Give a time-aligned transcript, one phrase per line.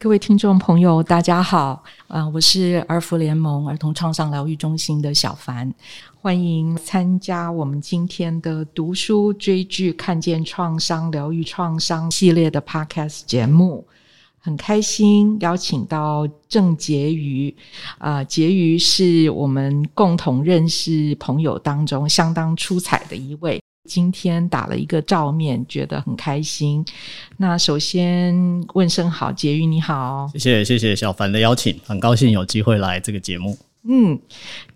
[0.00, 5.74] 各位听众朋友，大家好，啊，我是儿福联盟儿童创伤疗愈中心的小凡，
[6.20, 13.84] 欢迎参加我们今天的读书追剧看见创伤疗愈创伤系列的 Podcast 节目。
[14.38, 17.56] 很开心邀请到郑婕妤，
[17.98, 23.60] 啊，婕妤是我们共同认识朋友当中相当出彩的一位。
[23.88, 26.84] 今天打了一个照面，觉得很开心。
[27.38, 28.34] 那首先
[28.74, 33.56] 问声好，婕妤你好，谢谢谢谢小凡的邀请，很高兴有机会来这个节目。
[33.84, 34.20] 嗯，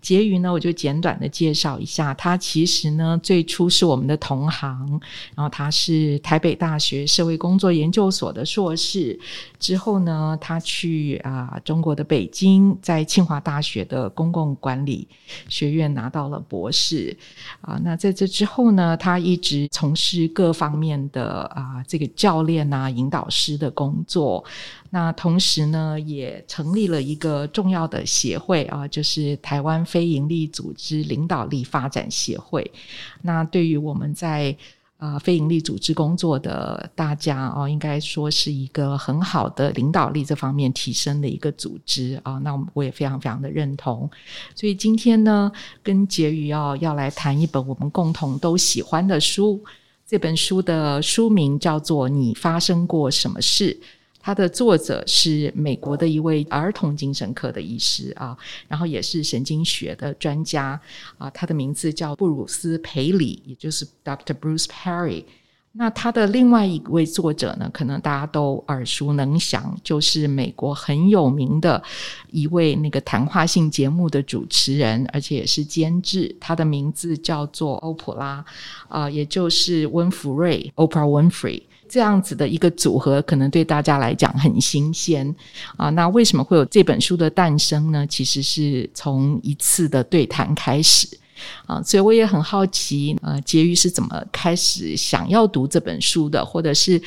[0.01, 4.89] 婕妤呢，我就简短的介绍一下，她其实呢最初是我们的同行，
[5.35, 9.19] 然后她是台北大学社会工作研究所的硕士，
[9.59, 15.07] 之后呢，她去啊中国的北京，在清华大学的公共管理
[15.47, 17.15] 学院拿到了博士，
[17.61, 24.43] 啊，那在这之后呢，她一直从事各方面的啊这个教练啊引导师的工作。
[24.95, 32.71] 那同时呢，也成立了一个重要的协会啊，就是台湾非营利组织领导力发展协会。
[33.23, 34.55] 那对于我们在
[34.97, 42.33] 啊非营利组织工作的大家哦，应该说是一个很好的领导力这方面提升的一个组织啊。
[42.43, 44.07] 那我也非常非常的认同。
[44.53, 49.59] 所以今天呢，跟婕妤要要来谈一本我们共同都喜欢的书。
[50.05, 53.73] 这本书的书名叫做《你发生过什么事》。
[54.25, 58.37] 它的作者是美国的一位儿童精神科的医师啊，
[58.69, 60.79] 然后也是神经学的专家
[61.17, 61.29] 啊。
[61.31, 64.33] 他的名字叫布鲁斯·培里，也就是 Dr.
[64.33, 65.25] Bruce Perry。
[65.73, 71.83] 那他的另外一位作者呢，可能大家都耳熟能详，就是美国很有名的
[72.29, 76.33] 一位那个谈话性节目的主持人，而且也是监制。
[76.39, 78.45] 他的名字叫做欧普拉
[78.87, 81.63] 啊，也就是温弗瑞 （Oprah Winfrey）。
[81.93, 85.23] 这样子的一个组合，可能对大家来讲很新鲜
[85.77, 85.91] 啊。
[85.91, 88.03] 那为什么会有这本书的诞生呢？
[88.07, 91.07] 其实是从一次的对谈开始
[91.67, 91.79] 啊。
[91.83, 96.99] 所以我也很好奇，呃，婕妤是怎么开始想要读这本书的，或者是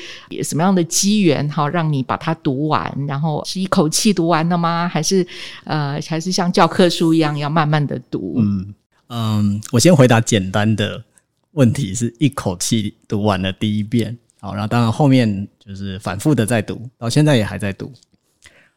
[0.44, 2.96] 什么样的机缘哈，让你把它读完？
[3.08, 4.88] 然后是一口气读完了吗？
[4.88, 5.26] 还是
[5.64, 8.36] 呃，还是像教科书一样要慢慢的读？
[8.38, 8.72] 嗯
[9.08, 11.02] 嗯，我先回答简单的
[11.54, 14.16] 问题，是一口气读完了第一遍。
[14.46, 17.92] 好，然后当然后面就是反复的在读，到现在也还在读。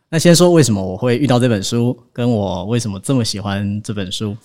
[0.10, 4.36] 那先说为什么我会遇到这本书，跟我为什么这么喜欢这本书。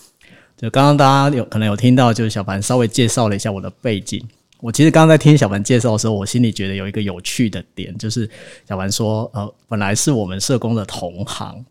[0.54, 4.22] 就刚刚大家有可能有听到，就是小凡稍微介绍了一下我的背景。
[4.60, 8.28] 我其实刚刚在听小凡介绍的时候，我心里觉得有一个有趣的点，就是
[8.68, 11.64] 小凡说，呃，本来是我们社工的同行。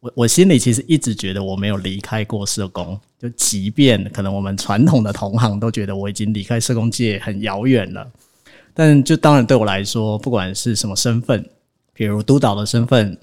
[0.00, 8.06] 我我心里其实一直觉得我没有离开过社工，就即便可能我们传统的同行都觉得我已经离开社工界很遥远了。
[8.78, 11.42] 但就当然对我来说，不管是什么身份，
[11.94, 13.18] 比如督导的身份、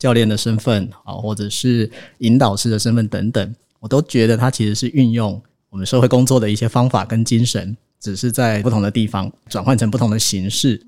[0.00, 5.40] 教练的身份啊，或者是引导师的身份等等，我都觉得它其实是运用
[5.70, 10.84] 我们社会工作的一些方法跟精神，只是在不同的地方转换成不同的形式。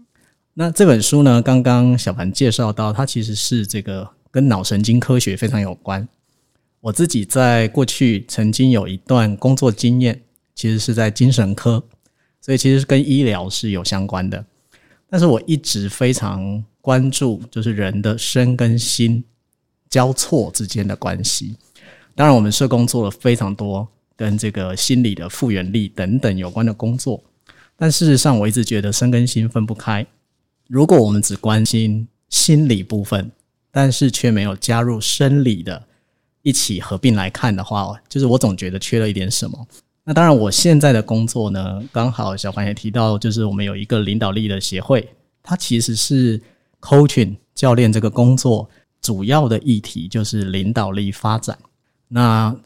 [0.54, 6.08] 那这本书呢，刚刚小凡介绍到，它其实是这个跟脑神经科学非常有关。
[6.80, 10.20] 我自己在过去曾经有一段工作经验，
[10.56, 11.84] 其实是在精神科。
[12.48, 14.42] 所以其实跟医疗是有相关的，
[15.10, 19.22] 但是我一直非常关注，就是人的身跟心
[19.90, 21.56] 交错之间的关系。
[22.14, 27.22] 当然，我们社工做了非常多跟这个心理的复原力等等有关的工作，
[27.76, 30.06] 但事实上，我一直觉得身跟心分不开。
[30.68, 33.30] 如果我们只关心心理部分，
[33.70, 35.84] 但是却没有加入生理的
[36.40, 39.68] 一起合并来看的话，就是我总觉得缺了一点什么。
[40.08, 45.06] 那当然，我现在的工作呢，刚好小凡也提到，就是我们有一个领导力的协会，
[45.42, 46.40] 它其实是
[46.80, 48.66] coaching 教练这个工作
[49.02, 51.58] 主要的议题就是领导力发展。
[52.08, 52.56] 那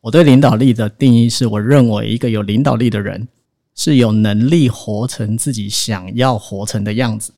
[0.00, 3.26] 我对领导力的定义是，我认为一个有领导力的人
[3.74, 7.32] 是有能力活成自己想要活成的样子。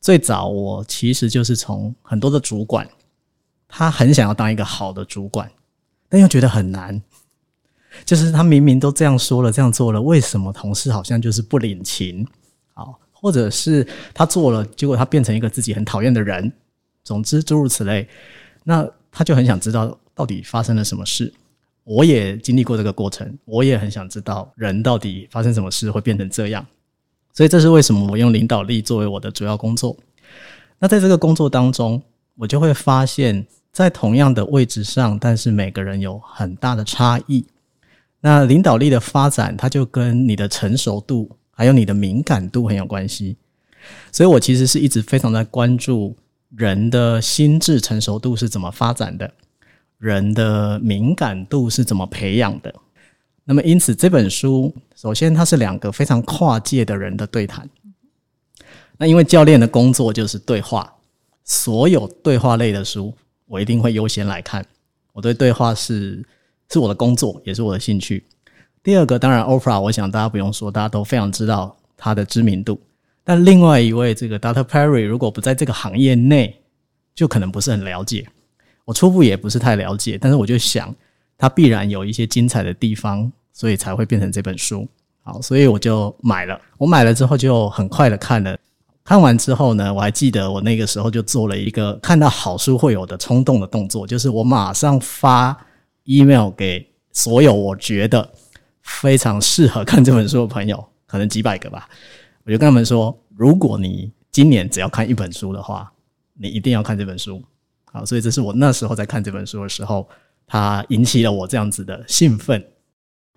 [0.00, 2.88] 最早我其实就是从很多的主管，
[3.68, 5.52] 他很想要当一个好的主管，
[6.08, 7.02] 但又觉得很难。
[8.04, 12.26] 就是他明明都这样说了，这样做了，为什么同事好像就是不领情？
[12.74, 16.52] 好，或者是他做了，结果他变成一个自己很讨厌的人。
[17.02, 18.06] 总之诸如此类，
[18.64, 21.32] 那他就很想知道到底发生了什么事。
[21.82, 26.64] 我也经历过这个过程，我也很想知道人到底发生什么事会变成这样。
[27.32, 29.96] 所以这是为什么我用领导力作为我的主要工作。
[30.78, 32.00] 那在这个工作当中，
[32.36, 37.44] 我就会发现，在同样的位置上，但是每个人有很大的差异。
[38.20, 43.36] 那领导力的发展，它就跟你的成熟度还有你的敏感度很有关系。
[44.12, 46.14] 所以我其实是一直非常在关注
[46.56, 49.32] 人的心智成熟度是怎么发展的，
[49.98, 52.74] 人的敏感度是怎么培养的。
[53.44, 57.68] 那么，因此这本书首先它是两个非常跨界的人的对谈。
[58.98, 60.92] 那因为教练的工作就是对话，
[61.42, 63.14] 所有对话类的书
[63.46, 64.64] 我一定会优先来看。
[65.12, 66.22] 我对对话是
[66.72, 68.24] 是我的工作，也是我的兴趣。
[68.82, 72.80] 第二个，当然 Oprah，我想大家不用说，大家都非常知道他的知名度。
[73.24, 74.64] 但另外一位这个 Dr.
[74.64, 76.60] Perry，如果不在这个行业内，
[77.14, 78.26] 就可能不是很了解。
[78.84, 80.94] 我初步也不是太了解，但是我就想，
[81.36, 84.88] 他必然有一些精彩的地方，所以才会变成这本书。
[85.22, 86.58] 好，所以我就买了。
[86.78, 88.56] 我买了之后就很快的看了。
[89.04, 95.56] 看完之后呢，我还记得我那个时候就做了一个看到好书会有的冲动的动作，就是我马上发
[96.04, 98.30] email 给所有我觉得
[98.82, 101.88] 非常适合看这本书的朋友，可能几百个吧。
[102.44, 105.92] 我就跟他们说，如果你今年只要看一本书的话，
[106.34, 107.42] 你一定要看这本书。
[107.84, 110.08] 好，所以这是我那时候在看这本书的时候，
[110.46, 112.64] 它引起了我这样子的兴奋。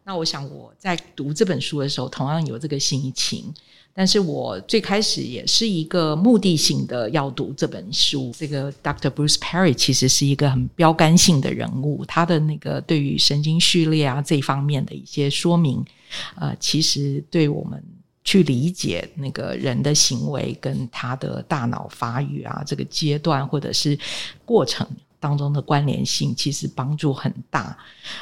[0.04, 3.54] 那我想我在读这本书的时候，同样有这个心情。
[3.96, 8.34] 但是我最开始也是一个目的性的要读这本书。
[8.36, 9.08] 这个 Dr.
[9.12, 15.86] Bruce Perry 其实是一个很标杆性的人物，他的那个对于神经序列啊这方面的一些说明，
[16.38, 17.84] 呃，其实对我们
[18.24, 23.96] 去理解那个人的行为跟他的大脑发育啊这个阶段或者是
[24.44, 24.88] 过程。
[25.24, 27.78] 当中的关联性其实帮助很大，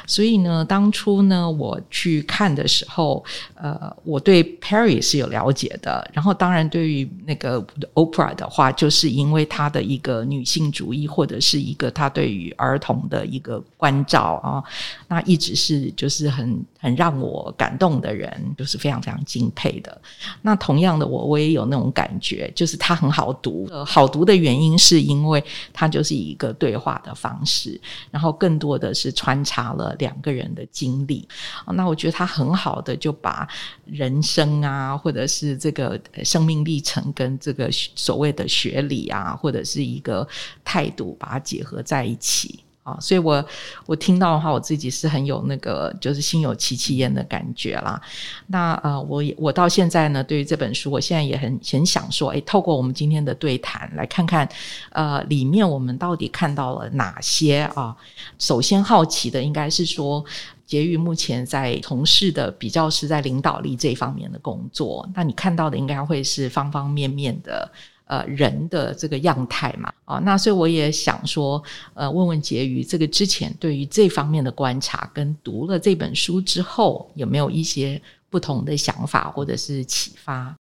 [0.06, 3.24] 所以呢，当初呢我去看的时候，
[3.56, 6.08] 呃，我对 Perry 是有了解的。
[6.12, 7.60] 然后，当然对于那个
[7.94, 14.62] Oprah 的话，就是因为她的一个女性主义，或者是一个她对于儿童的一个关照啊，
[15.08, 20.00] 那一直是就是很很让我感动的人，就是非常非常敬佩的。
[20.42, 23.66] 那同样的，我我也有那种感觉，就是它很好读。
[23.72, 26.91] 呃好读的原因是因为它就是一个对话。
[27.00, 27.80] 的方式，
[28.10, 31.26] 然后更多的是穿插了两个人的经历。
[31.74, 33.48] 那我觉得他很好的就把
[33.84, 40.26] 人生啊，或者是这个生命历程跟这个所谓的学理啊，或者是一个
[40.64, 42.60] 态度，把它结合在一起。
[42.82, 43.44] 啊，所以我
[43.86, 48.00] 我听到的话，我自己是很有那个，就是心有戚戚焉的感觉啦。
[48.48, 54.48] 那呃，我我到现在呢，对于这本书，我现在也很很想说，哎，透过我们今天的对谈，来看看
[54.90, 57.96] 呃里面我们到底看到了哪些啊？
[58.38, 60.24] 首先好奇的应该是说，
[60.66, 67.70] 杰宇目前在从事的比较是在领导力这方面的工作，那你看到的应该会是方方面面的。
[68.04, 71.62] 呃，人的这个样态嘛，啊，那所以我也想说，
[71.94, 80.54] 呃，问问婕妤，这个之前对于这方面的观察，跟读了这本书之后，有没有一些不同的想法或者是启发？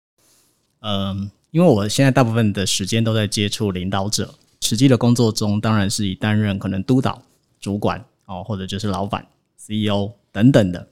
[0.82, 7.22] 嗯，因为我现在大部分的时间都在接触领导者，实际的工作中，当然是以担任可能督导、
[7.60, 9.26] 主管哦，或者就是老板、
[9.58, 10.88] CEO 等等的。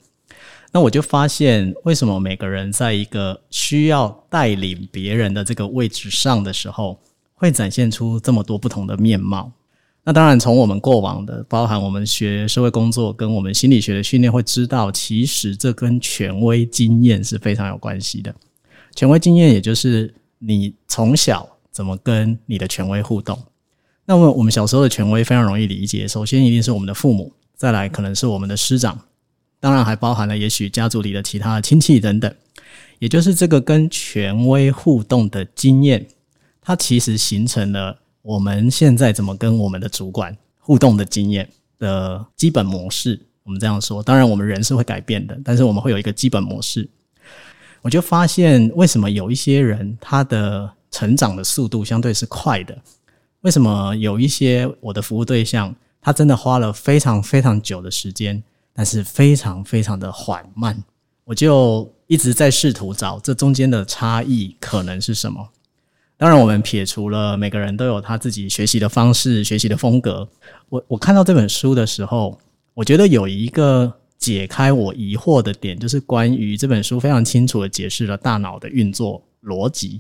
[0.71, 6.99] 那我就发现，为什么每个人在一个需要带领别人的这个位置上的时候，
[7.35, 9.51] 会展现出这么多不同的面貌？
[10.03, 18.33] 那当然，从我们过往的，包含我们学社会工作跟我们心理学的训练，会知道，其实这跟权威经验是非常有关系的。
[18.95, 23.37] 权威经验，也就是你从小怎么跟你的权威互动。
[24.05, 28.97] 那么，我们小时候的权威非常容易理解，首先一定是我们的父母，再来可能是我们的师长。
[29.59, 32.33] 当然还包含了也许家族里的其他亲戚等等，
[32.99, 36.07] 也就是这个跟权威互动的经验，
[36.61, 41.49] 它其实形成了我们现在怎么跟我们的主管互动的经验
[41.79, 43.19] 的基本模式。
[43.43, 46.87] 我们这样说，当然我们人是会改变的，但是我们会有一个基本模式。
[47.81, 52.77] 我就发现，为什么有一些人他的成长的速度相对是快的？
[53.41, 58.43] 为什么有一些我的服务对象，他真的花了非常非常久的时间？
[58.77, 60.77] 但是非常非常的缓慢，
[61.23, 65.49] 我就一直在试图找这中间的差异可能是什么。
[66.15, 70.29] 当然，我们撇除了每个人都有他自己学习的方式、学习的风格。
[70.69, 72.39] 我我看到这本书的时候，
[72.75, 79.99] 我觉得有一个解开我疑惑的点，就是关于这本书非常清楚的解释了大脑的运作逻辑。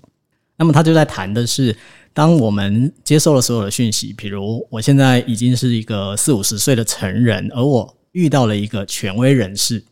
[0.55, 1.75] 那么他就在谈的是，
[2.13, 9.83] 当我们接受了所有的讯息，比如我现在已经是一个四五十岁的成人，而我遇到了一个权威人士，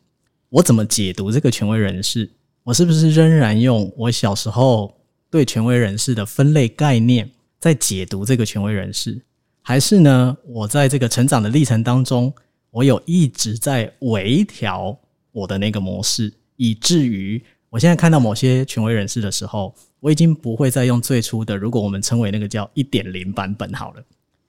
[0.50, 2.28] 我怎么解读这个权威人士？
[2.64, 7.30] 我是不是仍然用我小时候对权威人士的分类概念
[7.60, 9.22] 在解读这个权威人士？
[9.62, 10.36] 还是呢？
[10.48, 12.34] 我在这个成长的历程当中，
[12.72, 14.98] 我有一直在微调
[15.32, 17.40] 我的那个模式，以至于
[17.70, 24.04] 我现在看到某些权威人士的时候，我已经不会再用最初的，如果我们称为那个叫一点零版本好了，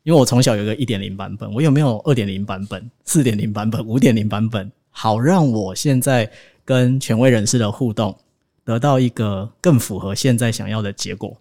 [0.06, 6.30] 因为我从小有个一点零版本，我有没有二点零版本、四点零版本、五点零版本，好让我现在
[6.64, 8.16] 跟权威人士的互动
[8.64, 11.36] 得到一个更符合现在想要的结果。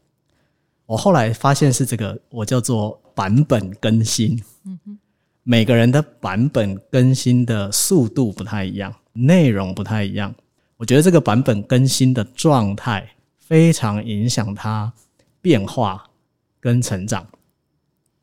[0.88, 4.44] 我后来发现是这个，我叫做版本更新。
[4.66, 4.98] 嗯哼，
[5.44, 10.34] 每个人的版本更新的速度不太一样，内容不太一样。
[10.78, 13.08] 我觉得这个版本更新的状态
[13.38, 14.92] 非常影响它
[15.40, 16.04] 变化
[16.60, 17.28] 跟成长，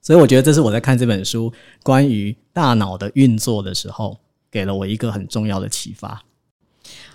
[0.02, 1.50] 所以我觉得这是我在看这本书
[1.82, 4.18] 关于大脑的运作的时候，
[4.50, 6.22] 给了我一个很重要的启发。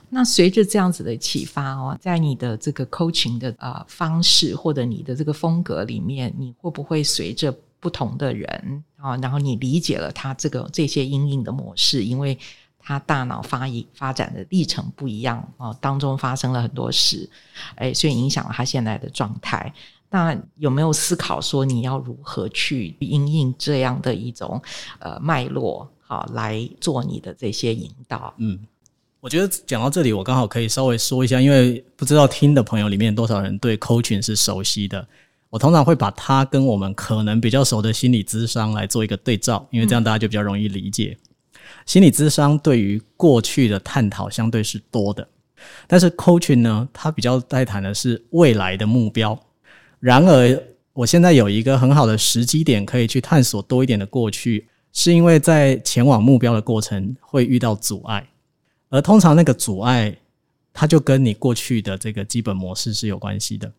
[0.09, 12.37] 那随着这样子的启发哦，在你的这个 coaching 的呃方式或者你的这个风格里面，你会不会随着不同的人啊，然后你理解了他这个这些阴影的模式，因为。
[12.79, 17.29] 他大脑发育发展的历程不一样哦，当中发生了很多事，
[17.75, 19.73] 哎，所以影响了他现在的状态。
[20.09, 24.61] 那有没有思考说你要如何去应应这样的一种
[24.99, 28.33] 呃脉络，好来做你的这些引导？
[28.37, 28.57] 嗯，
[29.19, 35.05] 我觉得讲到这里，我刚好可以稍微说一下，因为不知道听的朋友里面多少人对 coaching 是熟悉的。
[35.49, 41.17] 我通常会把它跟我们可能比较熟的心理咨商来做一个对照，因为这样大家就比较容易理解。
[41.85, 45.27] 心理咨商对于过去的探讨相对是多的，
[45.87, 49.37] 但是 coaching 呢，它比较在谈的是未来的目标。
[49.99, 50.63] 然而，
[50.93, 58.27] 我现在有一个很好的时机点，可以去探索多一点的过去，是因为在前往目标的过程会遇到阻碍，
[58.89, 60.17] 而通常那个阻碍，
[60.73, 63.71] 它就跟你过去的这个基本模式是有关系的。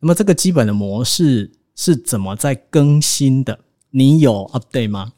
[0.00, 3.58] 那么，这个基本的模式是怎么在更新的？
[3.90, 5.12] 你有 update 吗？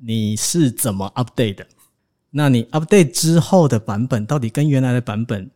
[0.00, 1.66] 你是怎么 update 的？
[2.30, 5.50] 那你 update 之后的版本到底跟原来的版本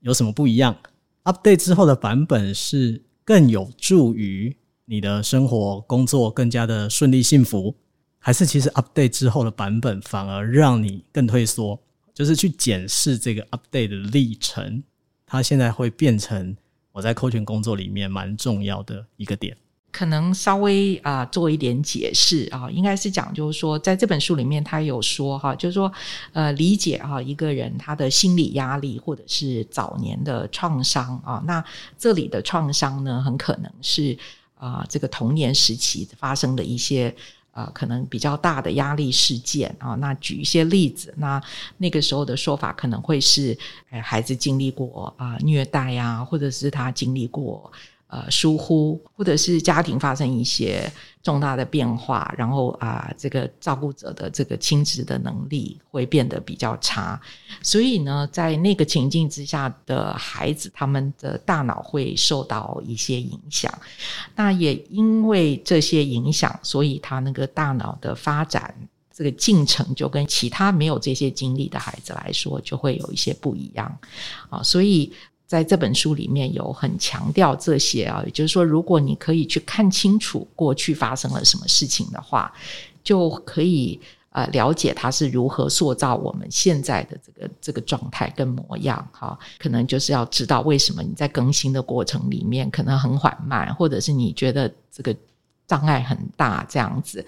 [0.00, 0.76] 有什么不一样
[1.24, 7.76] ？update 之后的版本是更有助于你的生活工作更加的顺利幸福，
[8.18, 11.80] 还是其实 update 之后的版本反而让你更退缩？
[12.12, 14.82] 就是去检视这个 update 的历程，
[15.24, 16.56] 它现在会变成
[16.92, 19.56] 我在授权工作里面蛮重要的一个点。
[19.92, 25.92] 可能稍微啊做一点解释啊，应该是讲就是说，在这本书里面，他有说哈，就是说
[26.32, 31.62] 呃，理解哈一个人他的心理压力或者是早年的创伤啊，那
[31.98, 34.16] 这里的创伤呢，很可能是
[34.56, 37.14] 啊这个童年时期发生的一些
[37.50, 39.94] 啊可能比较大的压力事件啊。
[39.96, 41.38] 那举一些例子，那
[41.76, 43.56] 那个时候的说法可能会是，
[43.90, 47.70] 哎，孩子经历过啊虐待呀，或者是他经历过。
[48.12, 50.92] 呃，疏忽，或者是家庭发生一些
[51.22, 57.18] 重大的变化，然后啊，这个照顾者的这个亲子的能力会变得比较差，
[57.62, 63.72] 所以呢，在那个情境之下的孩子，他们的大脑会受到一些影响。
[64.36, 68.74] 那也因为这些影响，所以他那个大脑的发展
[69.10, 73.98] 这个进程，就跟其他没有这些经历的孩子来说，就会有一些不一样
[74.50, 75.10] 啊，所以。
[75.52, 82.50] 在这本书里面有很强调这些啊，也就是说，如果你可以去看清楚过去发生了什么事情的话，
[83.04, 89.06] 就可以呃了解它是如何塑造我们现在的这个这个状态跟模样。
[89.12, 95.14] 哈，可能就是要知道为什么你在更新的过程里面可能很缓慢，或者是你觉得这个
[95.66, 97.22] 障碍很大这样子。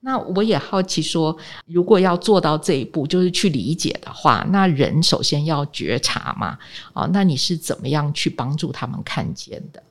[0.00, 1.36] 那我也好奇说，
[1.66, 6.56] 如果要做到这一步，就是去理解的话，那人首先要觉察嘛？
[6.92, 9.82] 哦，那你是怎么样去帮助他们看见的？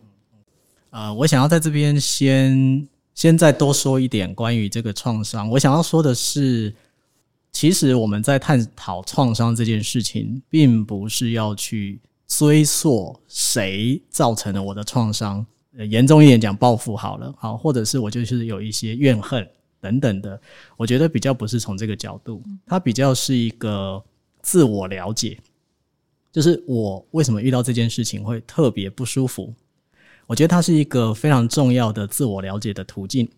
[0.91, 5.49] 呃，我想要在这边先先再多说一点关于这个创伤。
[5.49, 6.73] 我想要说的是，
[7.51, 15.45] 其实我们在探讨创伤这件事情，并不是要去追溯谁造成了我的创伤。
[15.89, 19.47] 严重一点讲，报复好了，好，或者是我就是有一些怨恨。
[19.79, 20.39] 等等的，
[20.75, 24.03] 我觉得比较不是从这个角度，它比较是一个
[24.41, 25.37] 自我了解，
[26.31, 29.53] 就是我为什么遇到这件事情会特别不舒服。
[30.25, 33.29] 我觉得它是一个非常重要的自我了解的途径。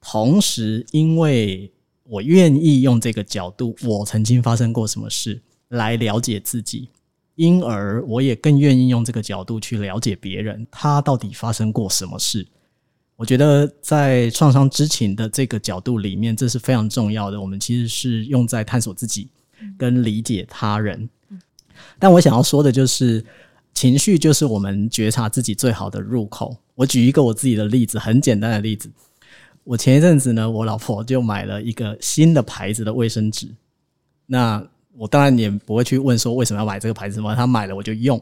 [0.00, 1.70] 同时，因为
[2.04, 6.88] 我愿意用这个角度，我曾经发生过什么事来了解自己，
[7.34, 12.46] 因而我也更愿意用这个角度去了解别人，他到底发生过什么事。
[13.20, 17.38] 我觉得在创伤知情的这个角度里面，这是非常重要的。
[17.38, 19.28] 我们其实是用在探索自己
[19.76, 21.06] 跟理解他人。
[21.98, 23.22] 但我想要说的就是，
[23.74, 26.56] 情绪就是我们觉察自己最好的入口。
[26.74, 28.90] 我举一个我自己的例子，很简单的例子。
[29.64, 33.46] 我前一阵子呢，我老婆就买了一个新的牌子的卫生纸。
[34.24, 38.18] 那我当然也不会去问说为什么要买这个牌子嘛，她买了我就用。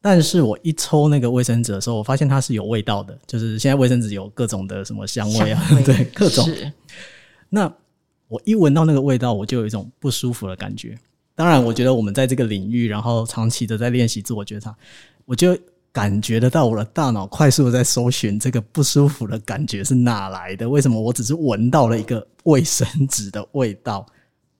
[0.00, 6.48] 但是我一抽那个卫生纸的时候，我发现它是有味道的，就是现在卫生纸有各种的什么香味啊， 对，各种。
[7.48, 7.72] 那
[8.28, 10.96] 我一闻到那个味道，我就有一种不舒服的感觉。
[11.34, 14.74] 当然，我觉得我们在这个领域，然后长期的在练习自我觉察，
[15.24, 15.56] 我就
[15.90, 20.68] 感觉得到我的大脑快速的在搜寻这个不舒服的感觉是哪来的？
[20.68, 24.06] 为什么我只是闻到了一个卫生纸的味道，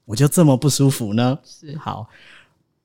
[0.04, 1.38] 我就这么不舒服呢？
[1.44, 2.08] 是好，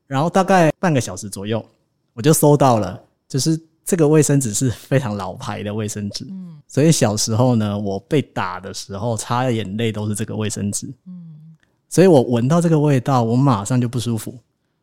[0.06, 1.66] 然后大概半个小时左右。
[2.14, 11.56] 我就搜到了，就是这个卫生纸是非常老牌的卫生纸，嗯，所以小时候呢，我被打的时候擦眼泪都是这个卫生纸，嗯，
[11.90, 14.38] 所以我闻到这个味道，我马上就不舒服。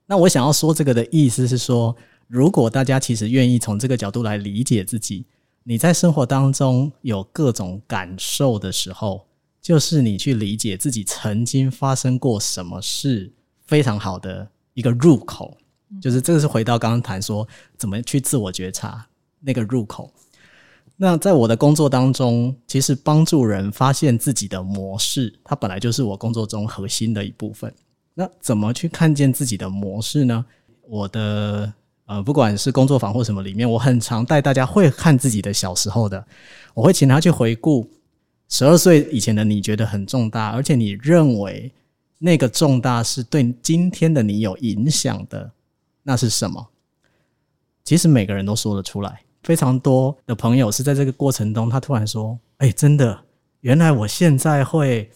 [0.07, 1.97] 那我想要说这个的意思是说，
[2.27, 5.25] 如果大家其实愿意从这个角度来理解自己，
[5.63, 9.25] 你在生活当中有各种感受的时候，
[9.63, 13.33] 就是你去理解自己曾经发生过什么事，
[13.67, 15.57] 非常好的一个入口。
[16.01, 17.47] 就是这个是回到刚刚谈说
[17.79, 19.07] 怎么去自我觉察
[19.41, 20.13] 那个入口。
[20.97, 27.73] 那在我的工作当中，其实帮助人发现自己的模式，它本来就是我工作中核心的一部分。
[28.13, 30.45] 那怎么去看见自己的模式呢？
[30.87, 31.73] 我的
[32.05, 36.23] 呃，不管是工作坊或什么里面，我很常带大家会看自己的小时候的，
[36.75, 37.89] 我会请他去回顾
[38.49, 41.73] 十二岁以前的你觉得很重大，而且你认为
[42.19, 45.51] 那个重大是对今天的你有影响的。
[46.11, 46.71] 那是什么？
[47.85, 49.23] 其实每个人都说得出来。
[49.45, 53.23] 非常多的朋友是在这个过程中，他突然说：“哎，真的，
[53.61, 55.09] 原来我现在会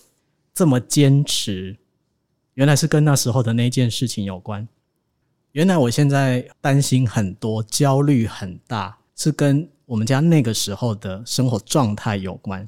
[0.55, 1.77] 这么坚持，
[2.55, 4.69] 原来是跟那时候的那件事情有关。
[5.51, 12.65] 原来我现在担心很多，焦虑很大，是跟我们家那个时候的生活状态有关。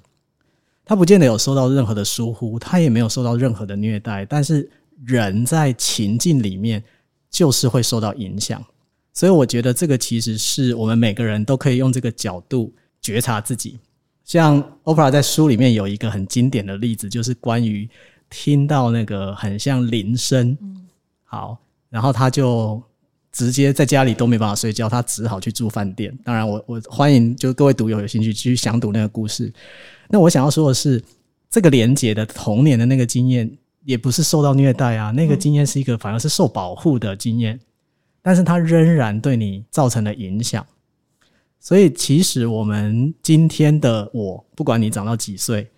[0.84, 4.68] 他不见得有受到任何的疏忽，他也没有受到任何的虐待，但是
[5.04, 6.82] 人在情境里面。”
[7.30, 8.64] 就是会受到影响，
[9.12, 13.78] 所以我觉得这个其实是我们每个人都可以用这个角度觉察自己。
[14.24, 17.88] 像 Oprah 在书里面有一个很经典的例子，就是关于
[18.30, 20.56] 听到那个很像铃声，
[21.24, 21.58] 好，
[21.90, 22.82] 然后他就
[23.30, 26.16] 直接在家里都没办法睡觉，他只好去住饭店。
[26.24, 29.52] 当然，我我欢迎就各位读友有兴趣去详读那个故事。
[30.08, 31.02] 那我想要说的是，
[31.50, 33.50] 这个连结的童年的那个经验。
[33.86, 37.60] 也不是受到虐待啊，那个经验是一个反而是受保护的经验，
[38.20, 40.66] 但是它仍然对你造成了影响。
[41.60, 45.70] 所以，其实我们今天的我，不管你长到几岁，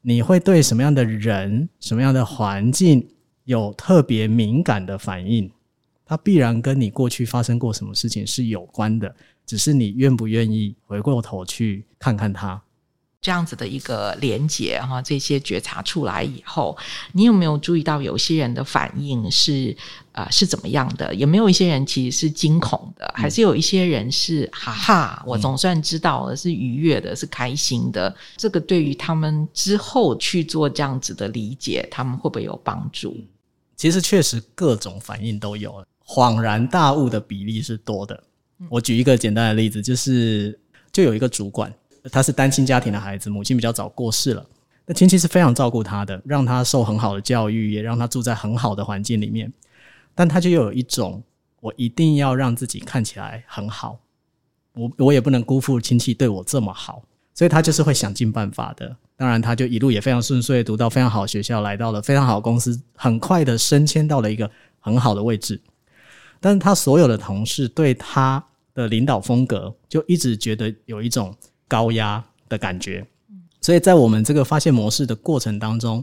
[0.00, 3.04] 你会对什么样的人、什么样的环境
[3.42, 5.50] 有特别敏感的反应，
[6.06, 9.12] 它必然跟你过去发生过什么事情是有关的，
[9.44, 12.62] 只是你愿不愿意回过头去看看它。
[13.22, 16.76] 这样子的一个连接哈，这些觉察出来以后，
[17.12, 19.76] 你有没有注意到有些人的反应是
[20.12, 21.14] 啊是怎么样的？
[21.14, 28.14] 有没有一些人其实是惊恐的，还是有一些人是哈哈，我总算知道了，是愉悦的，是开心的？
[28.38, 33.14] 这个对于他们之后去做这样子的理解，他们会不会有帮助？
[33.76, 38.18] 其实确实各种反应都有，恍然大悟的比例是多的。
[38.70, 40.58] 我举一个简单的例子，就是
[40.90, 41.70] 就有一个主管。
[42.10, 44.46] 他是单亲家庭的孩子，母亲比较早过世了。
[44.86, 49.52] 那亲戚是非常照顾他的，让他受很好的教育，也让他住在很好的环境里面。
[50.14, 51.22] 但他就有一种，
[51.60, 54.00] 我一定要让自己看起来很好，
[54.74, 58.96] 我我也不能辜负亲戚对我这么好，所以他就是会想尽办法的。
[59.16, 65.60] 当然，他就一路也非常顺遂，读到非常好的学校，来到了非常好的公司，很快的升迁到了一个很好的位置。
[66.40, 68.42] 但是他所有的同事对他
[68.74, 71.32] 的领导风格，就一直觉得有一种。
[71.70, 73.06] 高压的感觉，
[73.60, 76.02] 所以在我们这个发现模式的过程当中，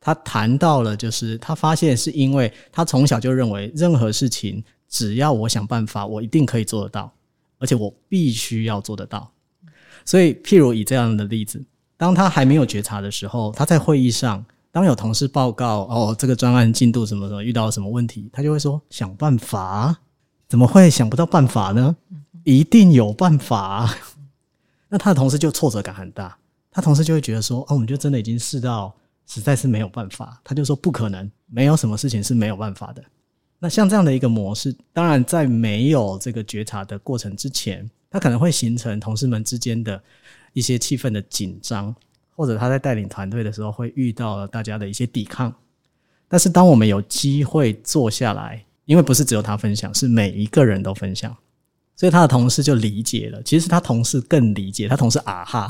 [0.00, 7.12] 他谈到了，就是他发现是因为他从小就认为任何事情只要我想办法，我一定可以做得到，
[7.58, 9.28] 而且我必须要做得到。
[10.04, 11.60] 所以，譬如以这样的例子，
[11.96, 19.96] 当他还没有觉察的时候，他在会议上，当有同事报告哦，这个专案进度什么什么遇到了什么问题，他就会说想办法，
[20.48, 21.96] 怎么会想不到办法呢？
[22.44, 23.94] 一定有办法。
[24.90, 26.36] 那他的同事就挫折感很大，
[26.70, 33.02] 他同事就会觉得说：“哦，我们就真的已经试到，实在是没有办法。”他就说：“不可能，没有什么事情是没有办法的。”
[33.60, 40.02] 那像这样的一个模式，当然在没有这个觉察的过程之前，他可能会形成同事们之间的
[40.54, 41.94] 一些气氛的紧张，
[42.34, 45.54] 或者他在带领团队的时候会遇到了大家的一些抵抗。
[46.26, 51.36] 但是当我们有机会坐下来，因为不是只有他分享，是每一个人都分享。
[52.00, 55.68] 所以他的同事就理解了，其实他同事更理解他同事啊哈，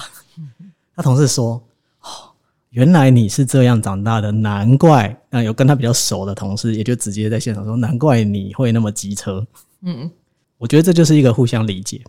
[0.95, 1.61] 他同事说
[2.03, 2.31] ：“哦，
[2.69, 9.45] 原来你是这样长大的，难怪。”那有跟他比较熟的同事也就直接在现场说：“难怪你会那么机车。”
[9.83, 10.09] 嗯，
[10.57, 12.01] 我觉得这就是一个互相理解。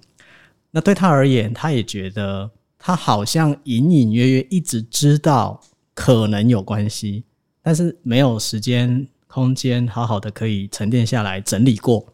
[0.70, 5.60] 那对他而言，他也觉得他好像隐隐约约一直知道
[5.96, 7.24] 可能有关系，
[7.64, 12.06] 但是没有时间空间好好的可以沉淀下来整理过，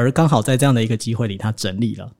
[0.00, 2.10] 而刚好在这样的一个机会里，他整理了，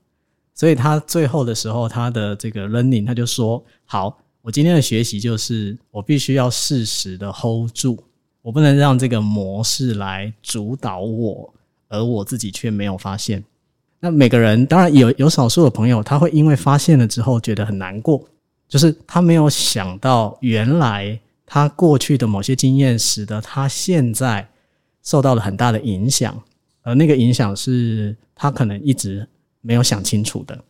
[0.53, 7.97] 所以他最后的时候，他的这个 learning 他就说：好，我今天的学习就是我必须要适时的 hold 住，
[8.43, 11.51] 我不能让这个模式来主导我，
[11.89, 13.43] 而我自己却没有发现。
[13.99, 18.23] 那每个人当然有有少数的朋友，他会因为发现了之后觉得很难过，
[18.67, 24.47] 就是他没有想到原来他过去的某些经验使得他现在
[25.03, 26.41] 受到了很大的影响，
[26.81, 29.27] 而那个影响是他可能一直
[29.61, 30.63] 没有想清楚的。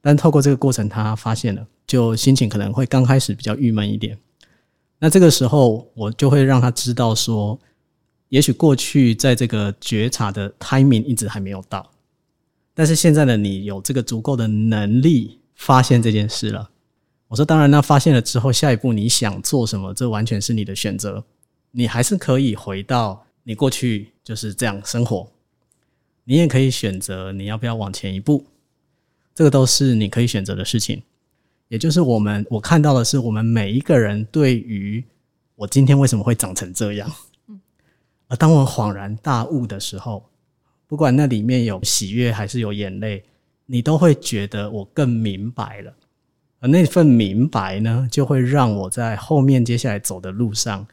[0.00, 4.16] 但透过这个过程，他发现了，就心情可能会刚开始比较郁闷一点。
[4.98, 7.58] 那这个时候，我就会让他知道说，
[8.28, 11.90] 也许过去在这个觉察的 timing 一直还没有到。
[12.72, 16.70] 但是现在的你有这个足够的能力发现这件事了。
[17.28, 21.24] 我说，当然，那发现了之后，下一步你想做什么，这完全是你的选择。
[21.72, 25.28] 你还是可以回到你过去就是这样生活，
[26.26, 28.44] 你也可以选择你要不要往前一步，
[29.34, 31.02] 这个都是你可以选择的事情。
[31.68, 35.02] 也就是我们我看到的是，我们每一个人对于
[35.54, 37.10] 我今天为什么会长成这样，
[38.28, 40.22] 而当我恍然大悟的时候。
[40.88, 43.24] 不管那里面有喜悦还是有眼泪，
[43.66, 45.92] 你都会觉得我更明白了。
[46.60, 50.86] 而那份明白呢，就会让我在后面接下来走的路上，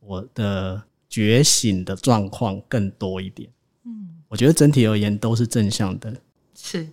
[0.00, 3.46] 我的觉醒的状况更多一点。
[4.34, 6.12] 嗯，我觉得整体而言都是正向的。
[6.56, 6.84] 是，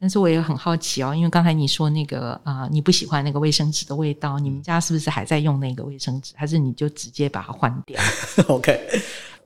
[0.00, 8.00] 但是我也很好奇哦，因为刚才你说那个啊，你不喜欢那个卫生纸的味道，你们家是不是还在用那个卫生纸，还是你就直接把它换掉？
[8.48, 8.80] OK。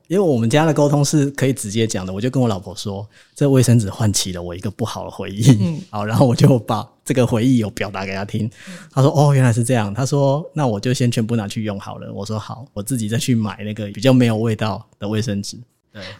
[0.08, 8.48] 因为我们家的沟通是可以直接讲的，我就跟我老婆说，这卫生纸唤起了我一个不好的回忆，嗯好，然后我就把这个回忆有表达给她听。
[8.92, 15.58] 她说：“哦，原来是这样。”她说：“那我就先全部拿去用好了。”我说：“好，我自己再去买那个比较没有味道的卫生纸。”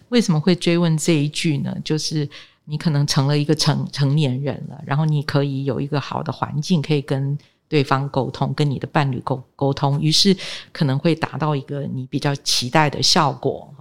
[0.09, 1.77] 为什么会追问这一句呢？
[1.85, 2.29] 就是
[2.65, 10.37] 你可能成了一个成成年人了，然后你可以有一个好的环境，可以跟对方沟通，跟你的伴侣沟沟通，于是
[10.73, 13.73] 可能会达到一个你比较期待的效果。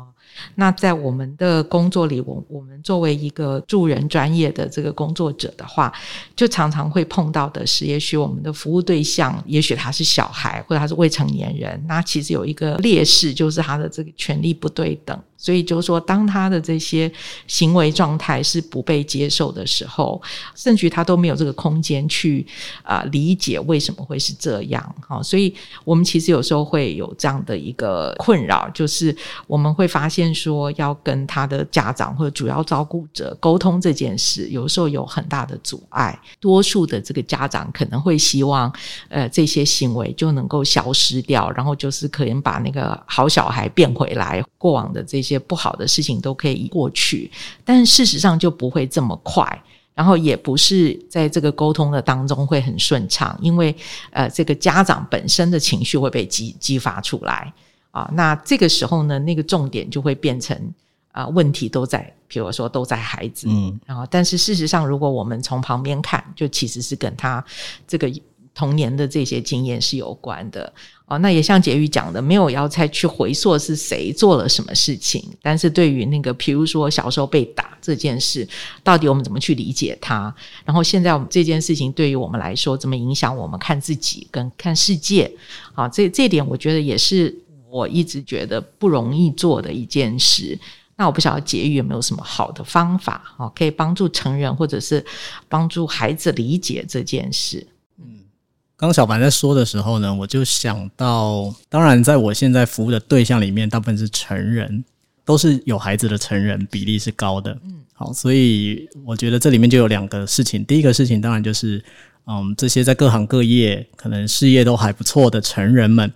[0.55, 5.91] 那在我们的工作里，我我们作为一个助人专业的这个工作者的话，
[6.35, 15.19] 就常常会碰到的是，也许我们的服务对象，也许他是小孩，或者他是未成年人，那其实有一个劣势，就是他的这个权利不对等。
[15.37, 17.11] 所以就是说，当他的这些
[17.45, 20.19] 行为状态是不被接受的时候，
[20.55, 22.45] 甚至他都没有这个空间去
[22.81, 24.95] 啊理解为什么会是这样。
[25.05, 36.17] 好，所以我们其实有时候会有这样的一个困扰，就是我们会发现说，要跟他的家长或者主要照顾者沟通这件事，有时候有很大的阻碍。
[36.39, 38.73] 多数的这个家长可能会希望，
[39.09, 45.25] 呃，这些行为就能够消失掉，然后就是可能把那个好小孩变回来，过往的这。
[45.25, 47.31] 些不好的事情都可以过去，
[47.63, 49.43] 但事实上就不会这么快，
[49.95, 53.75] 然后也不是在这个沟通的当中会很顺畅，因为
[54.11, 57.51] 呃，这个家长本身的情绪会被激激发出来
[57.95, 58.12] 啊。
[58.13, 60.60] 那这个时候呢，那个重点就会变成
[61.12, 67.43] 啊，问题都在，比如说都在孩子，嗯，然后但是事实上，如果我们从旁边看，就其实是跟他
[67.88, 68.12] 这个
[68.53, 70.71] 童年的这些经验是有关的。
[71.08, 78.47] 哦，那也像杰宇讲的，没有要再去回溯是谁做了什么事情，但是对于那个，比如说小时候被打这件事，
[78.84, 80.34] 到底我们怎么去理解它？
[80.65, 85.31] 然后现在我们这件事情对于我们来说，怎么影响我们看自己跟看世界？
[85.75, 87.31] 啊，这这点我觉得也是
[87.75, 90.57] 我一直觉得不容易做的一件事。
[90.95, 95.05] 那我不晓得杰宇有没有什么好的方法，哦，可以帮助成人或者是
[95.49, 97.67] 帮助孩子理解这件事。
[97.99, 98.19] 嗯
[98.77, 104.83] 刚小凡在说的时候呢，我就想到，当然，在我现在服务的对象里面，大部分是成人，
[105.25, 107.51] 都是有孩子的成人，比例是高的。
[107.65, 110.63] 嗯，好，所以我觉得这里面就有两个事情。
[110.63, 111.83] 第一个事情，当然就是，
[112.25, 116.11] 嗯，这些在各行各业可能事业都还不错的成人们，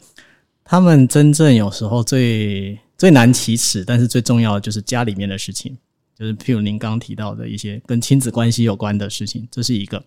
[0.69, 5.75] 他们真正有时候最最难启齿，但是最重要的就是家里面的事情，
[6.15, 10.03] 就是譬如您刚刚提到的一些跟亲子关系有关的事情，这是一个。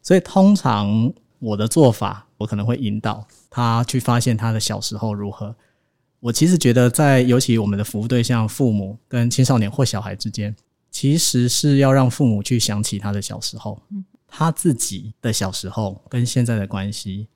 [0.00, 1.12] 所以通常。
[1.42, 5.52] 我的做法，我可能会引导他去发现他的小时候如何。
[6.20, 10.54] 我其实觉得，在尤其我们的服务对象父母跟青少年或小孩之间，
[10.92, 13.82] 其实是要让父母去想起他的小时候，
[14.28, 17.26] 他自己的小时候跟现在的关系。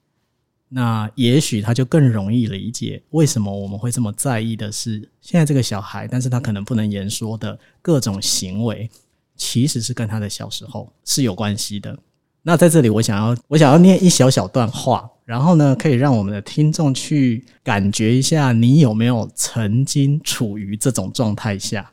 [0.68, 8.90] 那也许他就更容易理解为什么我们会这么在意的是现在这个小孩，但是他可能不能言说的各种行为，
[9.36, 11.96] 其实是跟他的小时候是有关系的。
[12.42, 21.90] 那在这里，我想要我想要念一小小段话，然后呢，可以让我们的听众去感觉一下，你有没有曾经处于这种状态下，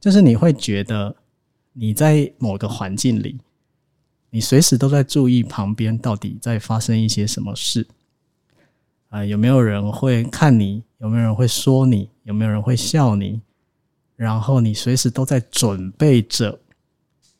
[0.00, 1.14] 就是你会觉得
[1.74, 3.38] 你在某个环境里，
[4.30, 7.86] 你随时都在注意旁边到底在发生一些什么事，
[9.08, 10.82] 啊，有没有人会看你？
[10.98, 12.10] 有没有人会说你？
[12.24, 13.40] 有没有人会笑你？
[14.16, 16.60] 然后你随时都在准备着，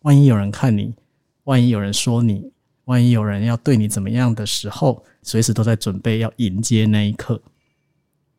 [0.03, 0.95] 万一有人看你。
[1.45, 2.53] 万一有人说你，
[2.85, 7.43] 万一有人要对你怎么样的时候，随时都在准备要迎接那一刻。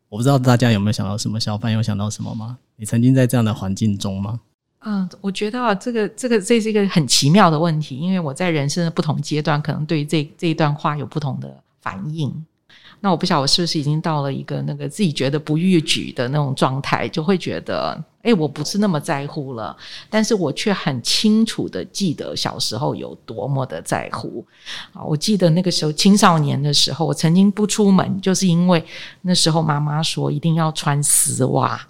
[0.08, 1.38] 我不知道大家有没有想到什么？
[1.38, 2.58] 小范有想到什么吗？
[2.76, 4.40] 你曾经在这样的环境中吗？
[4.82, 12.32] 嗯，我觉得啊，这个这个这是一个很奇妙的问题，因为我在人生的不同阶段，可能对这这一段话有不同的反应。
[13.00, 19.76] 那我不晓得我是不是已经到了一个那个自己觉得不逾矩的那种状态，就会觉得，哎，我不是那么在乎了。
[20.08, 24.44] 但是我却很清楚的记得小时候有多么的在乎
[24.92, 25.02] 啊！
[25.02, 28.84] 我记得那个时候青少年的时候，我曾经不出门，就是因为
[29.22, 31.80] 那时候妈妈说一定要穿丝袜，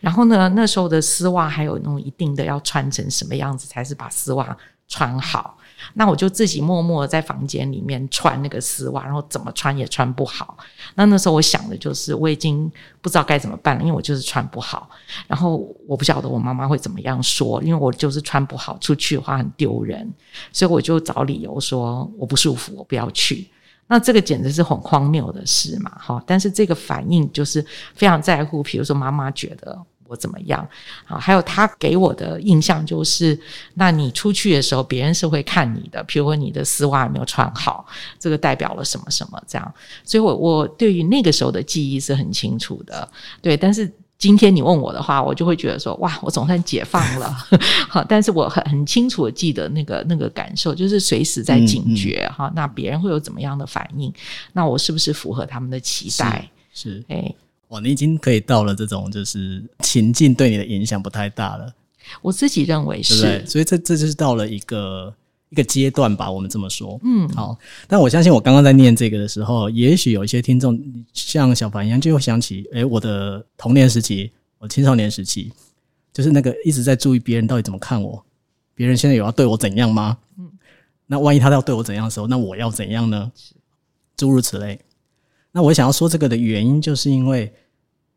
[0.00, 4.56] 然后呢，那时候的丝袜还有那种一定的要穿成什么样子才是把丝袜
[4.88, 5.56] 穿好。
[5.94, 10.56] 那我就自己默默在房间里面穿那个丝袜，然后怎么穿也穿不好。
[10.94, 12.70] 那那时候我想的就是，我已经
[13.00, 14.88] 不知道该怎么办了，因为我就是穿不好。
[15.26, 20.10] 然后我不晓得我妈妈会怎么样说，因为我就是穿不好，出去的话很丢人，
[20.52, 23.48] 所以我就找理由说我不舒服，我不要去。
[23.88, 26.22] 那这个简直是很荒谬的事嘛，哈！
[26.26, 29.78] 但是这个反应就是非常在乎，比如说妈妈觉得。
[30.08, 30.66] 我怎么样？
[31.06, 33.38] 啊，还有他给我的印象就是，
[33.74, 37.86] 那你出去的时候，别人是会看你的，比如说你的丝袜有没有穿好，
[38.18, 39.74] 这个代表了什么什么这样。
[40.04, 43.08] 所以，我我对于那个时候的记忆是很清楚的。
[43.40, 47.30] 对，但是今天你问我的话，我就会觉得说，哇，我总算解放了。
[47.88, 52.50] 好，但是我很很清楚的记得那个那个感受，就是随时在警觉哈。
[52.54, 54.12] 那别人会有怎么样的反应？
[54.52, 56.50] 那我是不是符合他们的期待？
[56.72, 57.34] 是，哎。
[57.68, 61.72] 哇，你已经可以到了这种就是情境对你的影响不太大了。
[62.22, 65.12] 我自己认为是，所以这这就是到了一个
[65.48, 67.00] 一个阶段吧，我们这么说。
[67.02, 67.58] 嗯，好。
[67.88, 70.80] 但我相信我刚刚在念这个的时候，也许有一些听众
[71.12, 75.52] 像小凡一样，就会想起，哎，我的童年时期，我青少年时期，
[76.12, 78.24] 就是那个一直在注意别人到底怎么看我，
[78.76, 80.16] 别人现在有要对我怎样吗？
[80.38, 80.48] 嗯，
[81.06, 83.32] 那万一他要对我怎样的时候，那我要怎样呢？
[84.16, 84.80] 诸如此类。
[85.56, 87.50] 那我想要说这个的原因，就是因为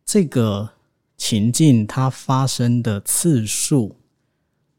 [0.05, 0.69] 这个
[1.15, 3.95] 情境它发生的次数，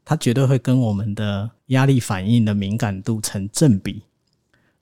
[0.05, 4.03] 它绝对会跟我们的压力反应的敏感度成正比。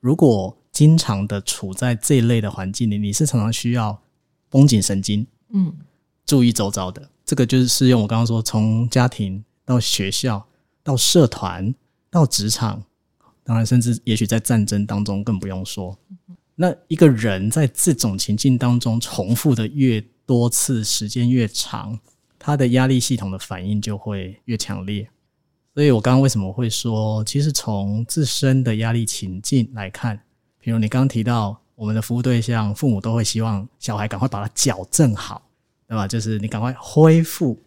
[0.01, 3.97] 如果经常的处在这一类的环境里，你是常常需要
[4.49, 5.73] 绷紧神经，嗯，
[6.25, 7.09] 注意周遭的。
[7.23, 10.45] 这个就是适用我刚刚说，从家庭到学校
[10.83, 11.73] 到社团
[12.09, 12.83] 到职场，
[13.41, 15.97] 当然甚至也许在战争当中更不用说。
[16.62, 21.98] 那一个人在这种情境当中重复的越多次，时间越长，
[22.38, 25.08] 他的压力系统的反应就会越强烈。
[25.74, 30.19] 所以我刚刚为什么会说，其实从自身的压力情境来看，
[30.60, 35.41] 比如你刚刚提到我们的服务对象，父母都会希望小孩赶快把它矫正好，
[35.88, 36.06] 对吧？
[36.06, 37.58] 就是你赶快恢复。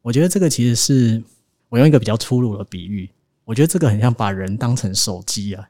[0.00, 1.22] 我觉得这个其实是
[1.68, 3.10] 我用一个比较粗鲁的比喻，
[3.44, 5.68] 我觉得这个很像把人当成手机啊。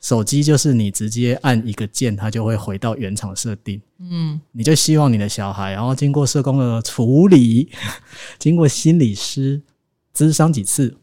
[0.00, 3.80] 手机就是你直接按一个键，它就会回到原厂设定。
[3.98, 7.70] 嗯，你就希望你的小孩，然后经过社工的处理，
[8.38, 9.60] 经过心理师
[10.14, 10.96] 咨商几次，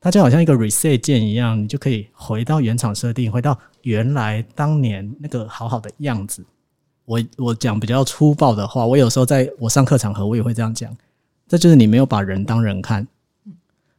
[0.00, 6.44] 它就好像一个 reset 键一样，你就可以回到原厂设定，回到原来当年那个好好的样子。
[7.04, 10.94] 我我讲比较粗暴的话，我有时候在我上课场合，我也会这样讲。
[11.48, 13.06] 这就是你没有把人当人看，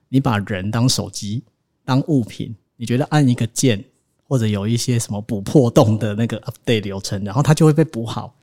[0.10, 1.42] 你把人当手机
[1.86, 3.84] 当物品，你觉得按一个键。
[4.28, 8.36] 或者有一些什么补破洞的那个 update 流程，然后它就会被补好。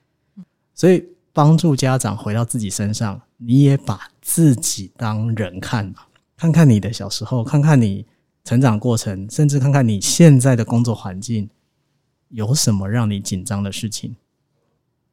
[0.74, 8.06] 所以帮助家长回到自己身上，你也把自己当人看嘛，看看你的小时候，看看你
[8.44, 11.48] 成长过程，甚至看看你现在的工作环境
[12.28, 14.16] 有什么让你紧张的事情。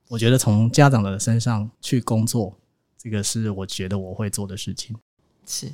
[0.08, 2.58] 我觉得从家长的身上去工作，
[2.98, 4.96] 这个是我觉得我会做的事情。
[5.46, 5.72] 是。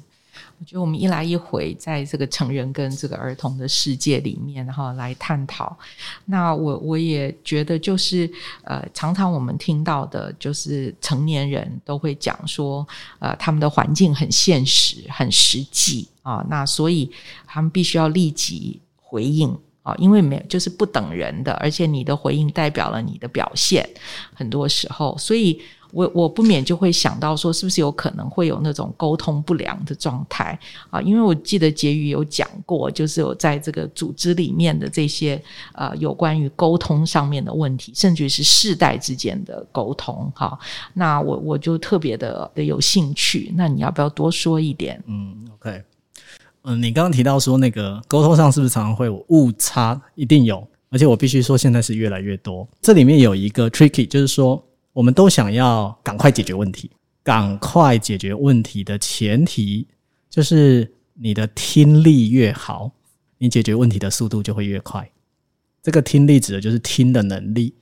[0.60, 5.78] 我觉得我们一来一回，在这个成人跟这个儿童的世界里面，哈，来探讨。
[6.26, 8.30] 那我我也觉得，就是
[8.64, 12.88] 呃，常常我们听到的，就是成年人都会讲说，
[13.20, 17.12] 呃，他们的环境很现实、很实际啊，那所以
[17.46, 23.88] 他们必须要立即回应啊，因为没有就是不等人的，而且你的回应代表了你的表现，
[24.34, 30.58] 很多时候，所以我我不免就会想到说，是不是有可能会有那种沟通不良的状态
[30.90, 31.02] 啊？
[31.02, 35.42] 因为我记得结语有讲过，就是有在这个组织里面的这些
[35.74, 40.32] 呃有关于沟通上面的问题，甚至是世代之间的沟通。
[40.36, 40.60] 哈，
[40.94, 43.54] 那我我就特别的的有兴趣。
[43.56, 45.02] 那你要不要多说一点？
[45.08, 45.82] 嗯，OK，
[46.64, 50.00] 嗯，你刚刚提到说那个沟通上是不是常常会有误差？
[50.16, 52.68] 一定有，而且我必须说现在是越来越多。
[52.82, 54.62] 这里面有一个 tricky，就是说。
[54.98, 56.90] 我们都想要赶快解决问题，
[57.22, 59.86] 赶快解决问题的前提
[60.28, 62.90] 就是你的听力越好，
[63.38, 65.08] 你解决问题的速度就会越快。
[65.84, 67.76] 这个听力指的就是听的能力。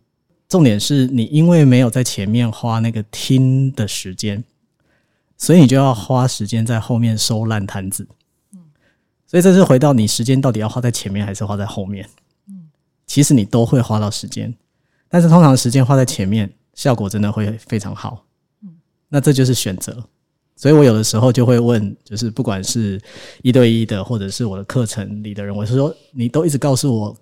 [0.50, 4.44] 重点是你因为没有在前面花那个听的时间，
[5.38, 8.06] 所以你就要花时间在后面收烂摊子。
[9.26, 12.10] 所以这是回到你时间到底要花在前面还是花在后面？
[13.08, 14.54] 其实你都会花到时间，
[15.08, 16.52] 但是通常时间花在前面。
[16.76, 18.24] 效果真的会非常好，
[18.62, 18.70] 嗯，
[19.10, 20.04] 那这就是选择。
[20.56, 23.02] 所以我有的时候就会问，就是不管是
[23.42, 27.18] 一对一的，或者是我的课程里的人，我是说，你都一直告诉我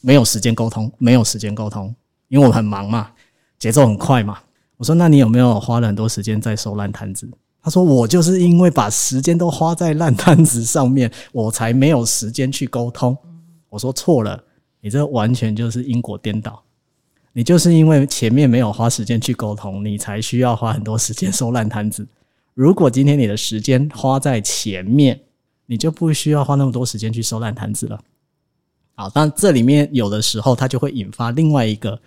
[0.00, 1.94] 没有时间沟通，没有时间沟通，
[2.28, 3.10] 因为我很忙嘛，
[3.58, 4.38] 节奏很快嘛。
[4.76, 7.26] 我说，那你有没有花了很多时间在收烂摊子？
[7.62, 13.16] 他说，我就是因为把时间都花在烂摊子上面，我才没有时间去沟通。
[13.70, 14.42] 我说错了，
[14.80, 16.62] 你这完全就是因果颠倒。
[17.36, 22.06] 你就是因为前面没有花时间去沟通，你才需要花很多时间 收烂摊子。
[22.54, 25.20] 如果今天你的时间花在前面，
[25.66, 28.00] 你就不需要花那么多时间去收烂摊子了。
[28.94, 32.00] 好，但这里面有的时候它就会引发另外一个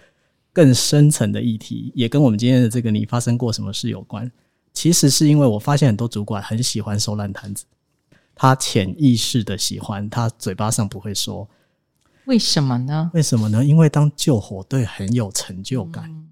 [0.54, 4.32] 更深层的议题，也跟我们今天的这个你发生过什么事有关。
[4.72, 7.66] 其实是因为我发现很多主管很喜欢收烂摊子，
[8.34, 11.46] 他潜意识的喜欢，他嘴巴上不会说。
[12.28, 13.10] 为什么呢？
[13.14, 13.64] 为什么呢？
[13.64, 16.28] 因为当救火队很有成就感，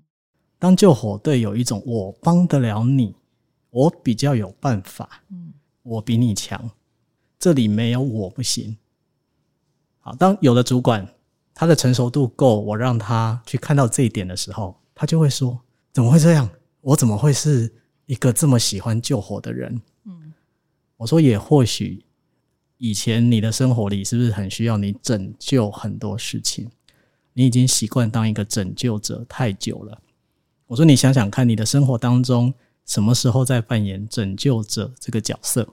[0.59, 3.15] 当救火队有一种我帮得了你，
[3.69, 5.53] 我比较有办法，嗯，
[5.83, 6.69] 我比你强，
[7.39, 8.75] 这里没有我不行。
[9.99, 11.07] 好，当有的主管
[11.53, 15.57] 他的成熟度够，我让他去看到这一点的时候，他就会说：
[15.93, 16.49] 怎么会这样？
[16.81, 17.73] 我怎么会是
[18.05, 19.81] 一个这么喜欢救火的人？
[20.03, 20.33] 嗯，
[20.97, 22.04] 我说也或许。
[22.77, 26.67] 以前你的生活里是不是很需要你拯救很多事情？
[27.33, 30.01] 你已经习惯当一个拯救者太久了。
[30.67, 32.53] 我说你想想看，你的生活当中
[32.85, 35.67] 什么时候在扮演拯救者这个角色？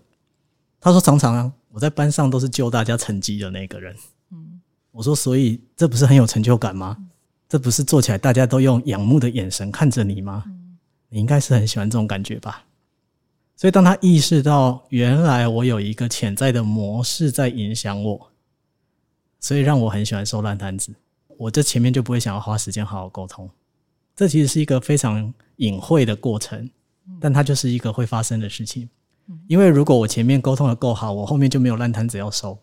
[0.80, 3.96] 他说常常啊，我在班上都是救大家成绩的那个人。
[4.90, 6.96] 我说所以这不是很有成就感吗？
[7.48, 10.44] 这不是做起来大家都用仰慕的眼神看着你吗？
[11.08, 12.64] 你应该是很喜欢这种感觉吧？
[13.62, 18.32] 所以，当他意识到原来我有一个潜在的模式在影响我，
[19.38, 20.92] 所以让我很喜欢收烂摊子，
[21.38, 23.48] 我这前面就不会想要花时间好好沟通。
[24.16, 26.68] 这其实是一个非常隐晦的过程，
[27.20, 28.88] 但它就是一个会发生的事情。
[29.46, 32.58] 因为如果我前面沟通的够好，我后面就没有烂摊子要收。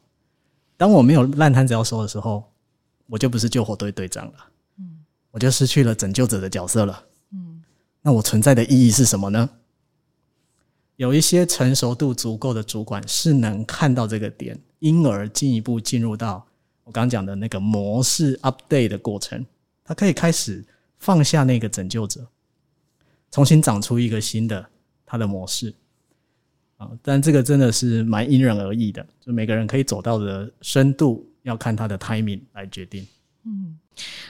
[0.76, 2.44] 当我没有烂摊子要收的时候，
[3.08, 4.34] 我就不是救火队队长了，
[5.32, 7.02] 我就失去了拯救者的角色了。
[8.02, 9.50] 那我存在的意义是什么呢？
[11.00, 16.46] 有一些成熟度足够的主管是能看到这个点，因而进一步进入到
[16.84, 19.46] 我刚讲的那个模式 update 的过程。
[19.86, 20.62] 他可以开始
[20.98, 22.28] 放下那个拯救者，
[23.32, 24.70] 重新长出一个新的
[25.06, 25.74] 他的模式
[26.76, 26.92] 啊。
[27.02, 33.08] 但这个真的是蛮因人而异的，就每个人可以走到的深度，要看他的 timing 来决定。
[33.46, 33.80] 嗯。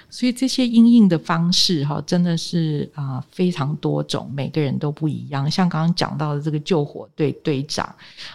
[0.09, 5.49] 所以这些应应的方式哈，真的是啊非常多种，每个人都不一样。
[5.49, 7.85] 像刚刚讲到的这个救火队队长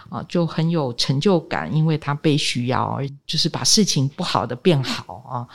[0.09, 5.47] 啊，就很有成就感，因为他被需要，而就是把事情不好的变好啊。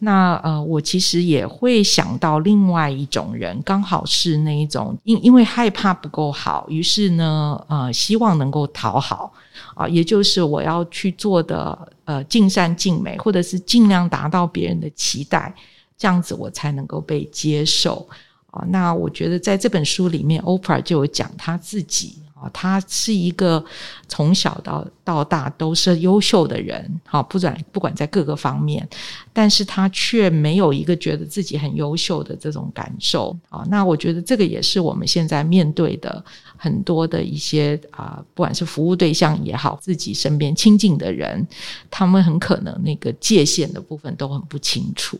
[0.00, 9.32] 那呃，我其实也会想到另外一种人，刚好是那一种因因为害怕不够好，于是呢呃希望能够讨好
[9.74, 11.92] 啊，也就是我要去做的。
[12.08, 15.54] 呃，尽善尽美，或者是尽量达到别人的期待，
[15.98, 18.08] 这样子我才能够被接受
[18.50, 18.64] 啊。
[18.70, 23.64] 那我觉得在这本书里面，OPRA 就有讲他自己啊，他是一个
[24.08, 28.88] 从小到到大都是优秀的人，好，不管不管在各个方面，
[29.32, 33.64] 但是他却没有一个觉得自己很优秀的这种感受啊。
[33.68, 36.24] 那我觉得这个也是我们现在面对的。
[36.60, 41.46] 很多的一些啊，不管是服务对象也好，自己身边亲近的人，
[41.88, 45.16] 他们很可能那个界限的部分都很不清楚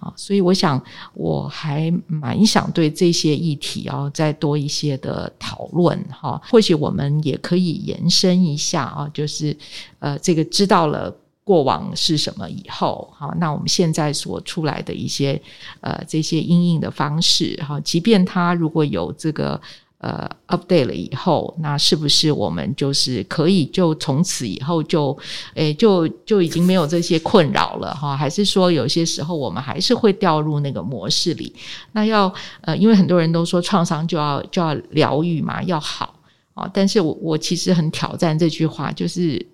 [0.00, 0.82] 啊，所以我想
[1.14, 9.56] 我还蛮想对这些议题啊再多一些的讨论哈，或许我们也可以延伸一下啊，就是
[9.98, 11.14] 呃，这个知道了。
[11.44, 15.40] 过往是什么以后，好，那我们现在所出来的一些
[15.80, 19.58] 呃这些应应的方式，哈，即便他如果有这个。
[19.98, 25.16] 呃，update 了以后，那是不是我们就是可以就从此以后就，
[25.54, 28.16] 诶，就就已经没有这些困扰了哈？
[28.16, 31.52] 还是说有些时候我们还是会掉入那个模式里？
[31.90, 36.14] 那要呃，因为很多人都说创伤就要就要疗愈嘛，要好
[36.54, 39.44] 啊，但是我我其实很挑战这句话，就是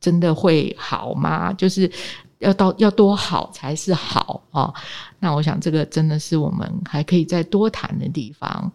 [0.00, 1.52] 真的会好吗？
[1.52, 1.90] 就是
[2.38, 4.72] 要到要多好才是好啊？
[5.18, 8.72] 那我想这个真的是我们还可以再多谈的地方。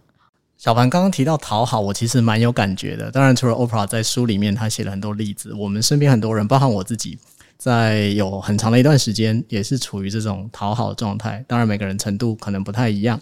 [0.58, 3.12] 小凡刚刚提到讨好，我其实蛮有感觉的。
[3.12, 7.16] 当然，除了 Oprah 在书里面他写了很多例子，我们身边很多人，包含我自己，
[7.58, 11.46] 在有很长的一段时间也是处于这种讨好状态。
[11.48, 13.22] 当然，每个人程度可能不太一样。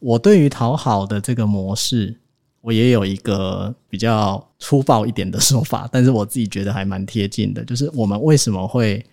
[0.00, 2.16] 我对于讨好的这个模式，
[2.62, 7.64] 我也有一个比较粗暴一点的说法，但是我自己觉得还蛮贴近的。
[7.64, 9.06] 就是我们为什么会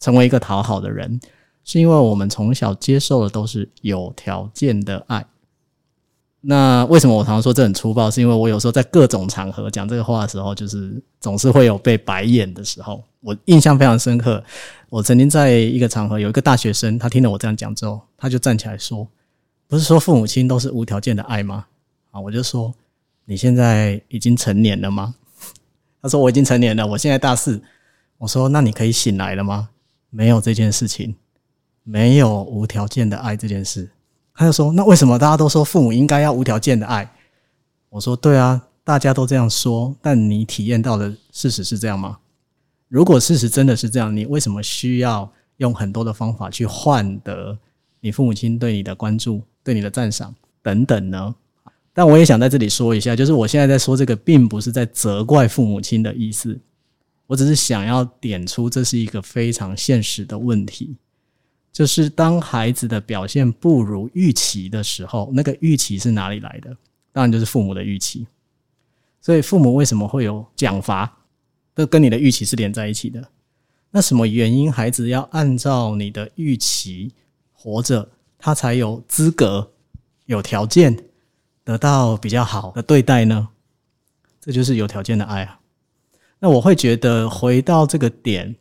[0.00, 1.18] 成为一个讨好的人，
[1.64, 5.24] 是因为我们从小接受的都是有条件的爱。
[6.46, 8.10] 那为什么我常常说这很粗暴？
[8.10, 13.02] 是因为我有时候在各种场合讲这个话的时候，就是总是会有被白眼的时候。
[13.20, 14.44] 我印象非常深刻，
[14.90, 19.08] 我曾经在一个场合有一个大学生，他听了我这样讲之后，他就站起来说
[19.66, 21.64] ：“不是说父母亲都是无条件的爱吗？”
[22.12, 22.74] 啊，我就说
[23.24, 25.14] ：“你现在已经成年了吗？”
[26.02, 27.58] 他说：“我已经成年了，我现在大四。”
[28.18, 29.70] 我说：“那你可以醒来了吗？”
[30.10, 31.16] 没有这件事情，
[31.82, 33.90] 没有无条件的爱这件事。
[34.34, 37.08] 他就说：“那为什么大家都说父母应该要无条件的爱？”
[37.88, 42.18] 我说：“对啊，大家都这样说，但你体验到的事实是这样吗？
[42.88, 47.56] 如果事实真的是这样，你为什么需要用很多的方法去换得
[48.00, 51.34] 你父母亲对你的关注、对你的赞赏等等呢？”
[51.96, 56.58] 但我也想在这里说一下，就是我现在在说这个，并不是在责怪父母亲的意思，
[57.28, 60.96] 我只是想要点出这是一个非常现实的问题。
[61.74, 66.70] 就是当孩子的表现不如预期的时候，那个预期是哪里来的？
[67.10, 68.24] 当然就是父母的预期。
[69.20, 71.18] 所以父母为什么会有奖罚？
[71.74, 73.28] 都跟你的预期是连在一起的。
[73.90, 77.12] 那什么原因孩子要按照你的预期
[77.52, 78.08] 活着，
[78.38, 79.72] 他才有资格、
[80.26, 80.96] 有条件
[81.64, 83.48] 得到比较好的对待呢？
[84.40, 85.58] 这就是有条件的爱啊。
[86.38, 88.54] 那我会觉得回到这个点。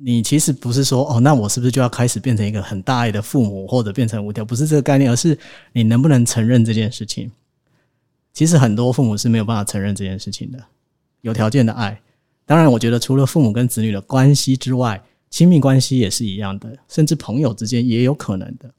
[0.00, 4.44] 你其实不是说哦，那我是不是就要开始变成一个很大爱的父母，或者变成无条？
[4.44, 5.36] 不是这个概念，而是
[5.72, 7.28] 你能不能承认这件事情？
[8.32, 10.64] 其实很多父母是没有办法承认这件事情的。
[11.22, 12.00] 有条件的爱，
[12.46, 18.70] 当然，我觉得除了父母跟子女的关系之外，亲密关系也是一样的，甚至朋友之间也有可能的。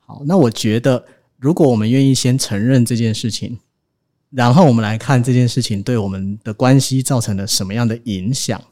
[0.00, 1.02] 好，那我觉得，
[1.38, 3.58] 如果我们愿意先承认这件事情，
[4.28, 8.62] 然后我们来看这件事情对我们的关系造成了什么样的影响。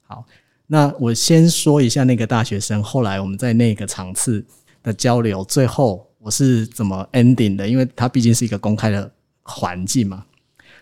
[0.00, 0.24] 好。
[0.72, 4.42] 那我先说一下那个大学生，后来我们在那个场次
[4.82, 7.68] 的交流，最后我是怎么 ending 的？
[7.68, 9.12] 因为他毕竟是一个公开的
[9.42, 10.24] 环境嘛，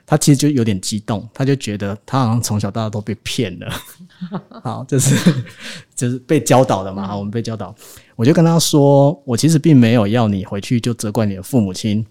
[0.06, 3.68] 他其实就有点激动，他就觉得他好像从小到大都被骗了，
[4.62, 5.16] 好，就是
[5.96, 7.74] 就是被教导的嘛，我们被教导，
[8.14, 12.06] 我就跟他说，我其实并没有要你回去就责怪你的父母亲，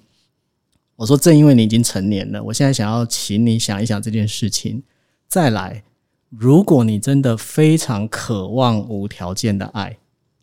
[0.97, 4.84] 我说正因为你已经成年了，我现在想要请你想一想这件事情，
[5.30, 5.82] 再来。
[6.30, 9.97] 如果你真的非常渴望无条件的爱，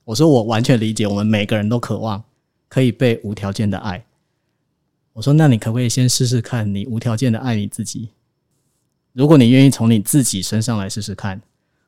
[0.04, 2.24] 我说我完全理解，我们每个人都渴望
[2.68, 4.04] 可以被无条件的爱。
[5.12, 8.10] 我说，那你可不可以先试试看，你无条件的爱你自己？
[9.12, 11.40] 如果你愿意从你自己身上来试试看，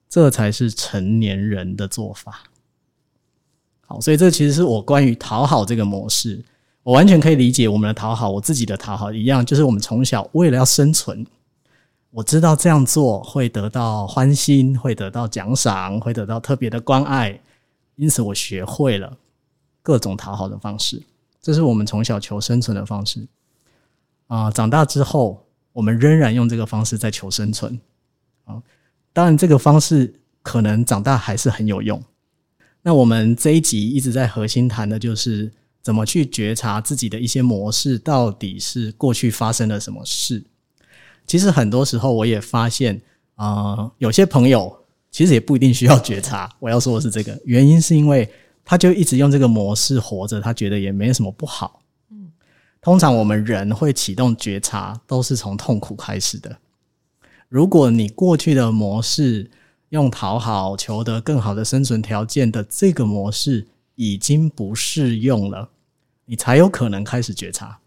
[0.09, 2.45] 这才是成年人的做法。
[3.85, 6.43] 好，所以这其实是我关于讨好这个模式，
[6.85, 11.27] 我完全可以理解我们的讨好，我自己的讨好一样，就是我们从小为了要生存。
[12.11, 17.39] 我知道这样做会得到欢心，会得到奖赏，会得到特别的关爱，
[17.97, 19.17] 因此我学会了
[19.83, 21.03] 各种讨好的方式。
[21.41, 23.27] 这是我们从小求生存的方式
[24.27, 24.51] 啊！
[24.51, 27.79] 长大之后，我们仍然用这个方式在求生存
[28.45, 28.63] 啊！
[29.13, 32.03] 当然，这个方式可能长大还是很有用。
[32.83, 35.53] 那我们这一集一直在核心谈的就是
[35.83, 40.43] 怎么去觉察自己的一些模式，到底是过去发生了什么事。
[41.29, 43.01] 其实很多时候，我也发现，
[43.37, 44.77] 啊，有些朋友
[45.11, 46.51] 其实也不一定需要觉察。
[46.59, 48.29] 我要说的是这个原因，是因为
[48.65, 51.83] 他就一直用这个模式活着，他觉得也没什么不好。
[52.11, 52.33] 嗯，
[52.81, 56.59] 通常我们人会启动觉察，都是从痛苦开始的。
[57.49, 59.51] 如果你过去的模式
[59.91, 65.71] 用讨好、求得更好的生存条件的这个模式已经不适用了，
[66.27, 67.79] 你才有可能开始觉察。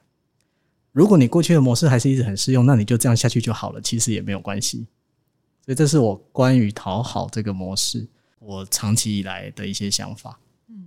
[0.92, 4.86] 如果你过去的模式还是一直很适用，那你就这样下去就好了，其实也没有关系。
[5.66, 8.08] 所以这是我关于讨好这个模式，
[8.40, 10.40] 我长期以来的一些想法。
[10.68, 10.86] 嗯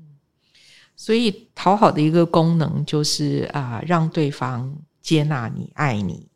[0.96, 6.26] 所以讨好的一个功能就是啊，让对方接纳你、爱你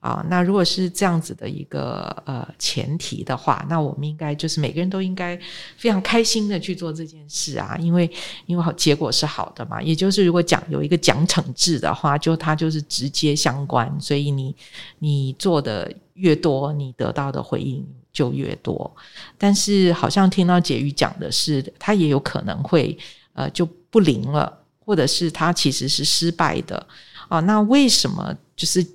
[0.00, 0.24] 啊。
[0.28, 5.38] 那如果是这样子的一个呃前提的话，那我们应该就是每个人都应该
[5.76, 8.10] 非常开心的去做这件事啊，因为
[8.46, 9.80] 因为好结果是好的嘛。
[9.80, 14.54] 也就是如果讲有一个奖惩制的话，就它就是直接相关，所以你
[14.98, 18.90] 你做的越多，你得到的回应就越多。
[19.38, 22.98] 但是好像听到解瑜讲的是，他也有可能会
[23.34, 23.68] 呃就。
[23.92, 26.86] 不灵了，或者是他其实是失败的
[27.28, 27.40] 啊？
[27.40, 28.86] 那为什么就是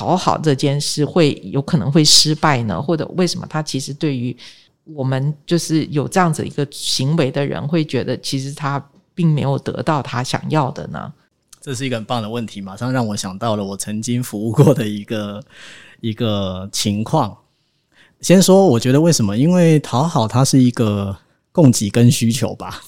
[0.00, 2.80] 讨好这件事会有可能会失败呢？
[2.80, 4.34] 或者为什么他其实对于
[4.84, 8.82] 我们就是有这样子一个行为的人，会觉得其实他
[9.14, 11.12] 并没有得到他想要的呢？
[11.60, 15.44] 这是一个很棒的问题，马上让我想到了我曾经服务过的一个
[16.00, 17.36] 一个情况。
[18.22, 19.36] 先说，我觉得为什么？
[19.36, 21.14] 因为讨好它是一个
[21.52, 22.80] 供给跟需求吧。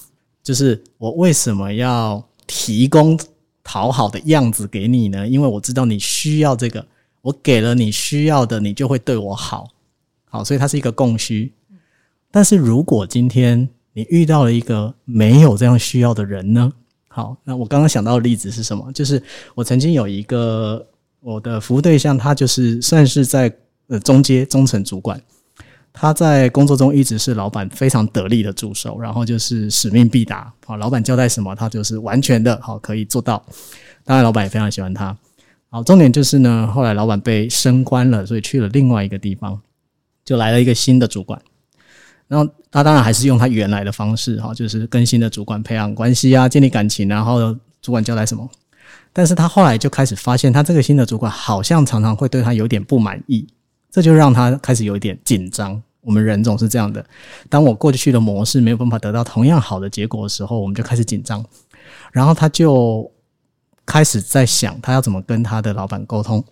[0.42, 3.20] 就是我为什么要提供
[3.62, 5.28] 讨好的样子给你呢？
[5.28, 6.84] 因为我知道你需要这个，
[7.22, 9.68] 我给了你需要的，你就会对我好，
[10.28, 11.52] 好，所以它是一个供需。
[12.30, 16.72] 但是如果今天你遇到了一个没有这样需要的人呢？
[17.08, 18.90] 好，那我刚刚想到的例子是什么？
[18.92, 19.22] 就是
[19.54, 20.84] 我曾经有一个
[21.20, 23.54] 我的服务对象，他就是算是在
[23.88, 25.20] 呃中阶中层主管。
[25.92, 33.44] 他在工作中一直是老板非常得力的助手，然后就是使命必达，好，老板交代什么，他就是完全的好可以做到。
[34.02, 35.14] 当然，老板也非常喜欢他。
[35.74, 39.58] 好，重点就是呢，后来老板被升官了，所以去了另外一个地方，
[40.22, 41.40] 就来了一个新的主管。
[42.28, 48.46] 然后他当然还是用他原来的方式，哈，就是跟新的主管培养关系啊，建立感情，然后主管交代什么。
[49.14, 53.46] 但是他后来就开始发现，他这个新的主管好像常常会对他有点不满意。
[53.90, 55.82] 这就让他开始有一点紧张。
[56.02, 57.02] 我们人总是这样的，
[57.48, 61.42] 当我过去的模式没有办法得到同样好的结果的时候，我们就开始紧张。
[62.12, 63.10] 然后他就
[63.84, 66.44] 开始在想，他要怎么跟他的老板沟通。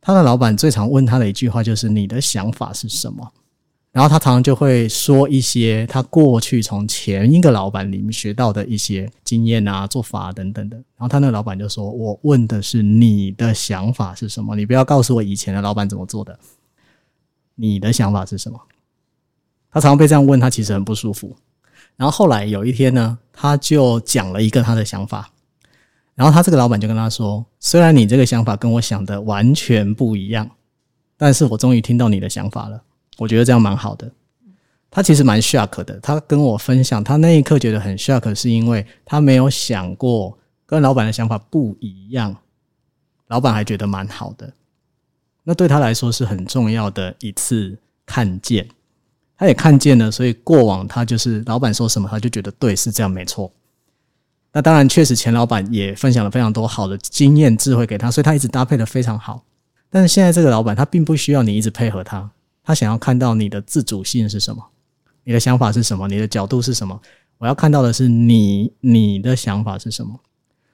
[0.00, 3.32] 他的老板最常问他的一句话就是：“你的想法是什么？”
[3.90, 10.76] 然后他常常就会说一些他过去从前一个老板里面学到的一些经验啊、做法等等的。
[10.76, 14.54] 然后他那个老板就说：“我问的是你的想法是什么？
[14.54, 16.38] 你不要告诉我以前的老板怎么做的。”
[17.56, 18.60] 你的想法是什么？
[19.70, 21.36] 他常常被这样问，他其实很不舒服。
[21.96, 25.28] 然后后来有一天呢，他就讲了一个他的想法。
[26.18, 30.50] 然后他这个老板就跟他说：“虽然你这个想法跟我想的完全不一样，
[31.16, 32.82] 但是我终于听到你的想法了。
[33.18, 34.10] 我觉得这样蛮好的。”
[34.90, 36.00] 他其实蛮 shock 的。
[36.00, 42.34] 他跟我分享，他那一刻觉得很 shock，是因为他没有想过跟老板的想法不一样，
[43.28, 44.52] 老板还觉得蛮好的。
[45.44, 48.66] 那对他来说是很重要的一次看见，
[49.36, 53.52] 他也看见了，所以过往他就是老板说什么，他就觉得对，是这样没错。
[54.52, 59.44] 那当然，确实钱老板也分享了非常多好的经验智慧给他，所以他一直搭配的非常好。
[59.90, 62.30] 但是现在这个老板他并不需要你一直配合他，
[62.62, 64.62] 他想要看到你的自主性是什么，
[65.24, 67.00] 你的想法是什么，你的角度是什么。
[67.38, 70.18] 我要看到的是你你的想法是什么。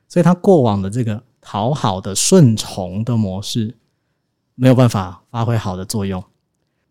[0.08, 3.74] 所以他过往的这个讨好的顺从的模式。
[4.56, 6.22] 没有办法发挥好的作用，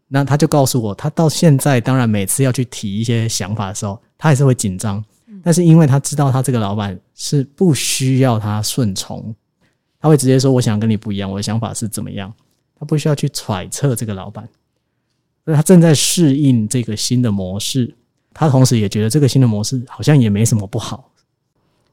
[0.10, 5.02] 那他就告诉我，他到现在当然每次要去提一些想法的时候，他还是会紧张。
[5.44, 9.36] 但是因为他知道他这个老板是不需要他顺从，
[10.00, 12.34] 他会直接说：“我想跟你不一样，我的想法是怎么样。”
[12.80, 14.48] 他不需要去揣测这个老板，
[15.46, 17.94] 所以他正在适应这个新的模式。
[18.34, 21.12] 他同时也觉得这个新的模式好像也没什么不好。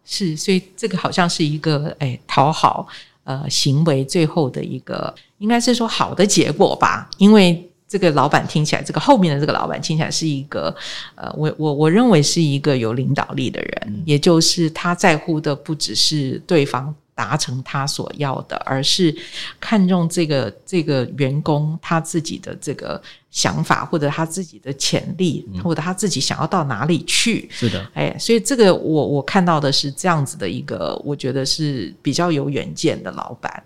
[0.04, 2.86] 是，所以这个好像是一个哎讨好。
[3.24, 10.72] 呃，行为最后的一个应该是说好的结果吧，因为这个老板听起来，这个后面的这个老板听起来是一个
[11.16, 16.94] 呃，我我我认为是一个有领导力的人，也就是他在乎的不只是对方。
[17.12, 19.14] 达成他所要的，而是
[19.60, 22.98] 看重这个这个员工他自己的这个
[23.30, 27.46] 想法，或者他自己的潜力，或者他自己想要到哪里去。
[27.52, 33.62] 是的，哎，所以这个我我看到的是这样子的一个，我觉得是比较有远见的老板。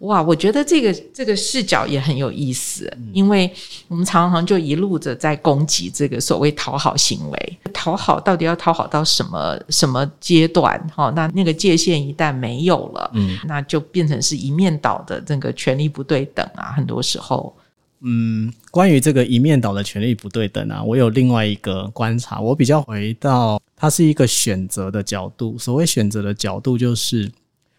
[0.00, 3.50] 哇，我觉得这个这个视角也很有意思，因为
[3.88, 10.78] 我们常常就一路着在攻击这个所谓讨好行为，讨好到底要讨好到什么什么阶段？
[10.94, 16.74] 哈，那那个界限一旦没有了，嗯，那就变成是一面倒的这个权力不对等啊。
[16.76, 17.56] 很多时候，
[18.00, 25.56] 嗯，关于这个一面倒的权利不对等啊，我有另外一个观察，我比较回到它是一个选择的角度。
[25.56, 27.32] 所谓选择的角度，就是。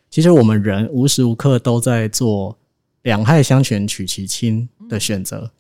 [0.10, 2.58] 其实我们人无时无刻都在做
[3.04, 5.52] 两害相权取其轻的选择，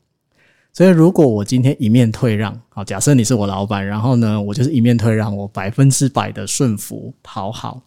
[0.73, 7.81] 所以如果我今天一面退让，好，假设你是我老板，然后呢，我就是一面退让，我百分之百的顺服讨好，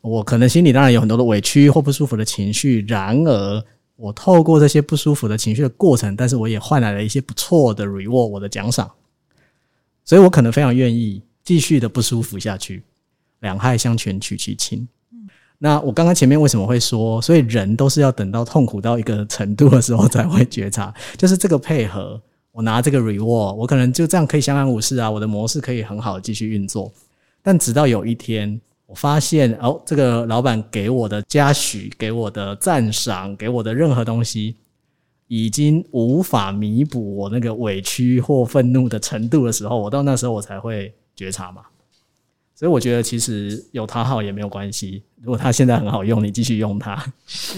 [0.00, 3.64] 我可能心里当然有很多的委屈或不舒服的情绪，然而
[3.96, 8.90] 我透过这些不舒服的情绪的过程，但是我也换来了一些不错的 reward，我的奖赏，
[10.04, 12.82] 所以我可能非常愿意继续的不舒服下去，
[13.40, 14.86] 两害相权取其轻。
[15.62, 26.90] 那我刚刚前面为什么会说，所以人都是要等到痛苦到一个程度的时候才会觉察， 就是这个配合，我拿这个 reward，我可能就这样可以相安无事啊，我的模式可以很好的继续运作，
[27.42, 28.60] 但直到有一天。
[28.86, 34.56] 我发现哦，这个老板给我的嘉许、给我的赞赏、给我的任何东西，
[35.28, 41.62] 已经无法弥补我那个委屈或愤怒的程度的时候，我到那时候我才会觉察嘛。
[42.60, 46.94] 所以我觉得其实有他好也没有关系，如果他现在很好用，你继续用它，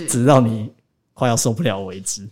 [0.06, 0.70] 直到你
[1.12, 2.28] 快要受不了为止。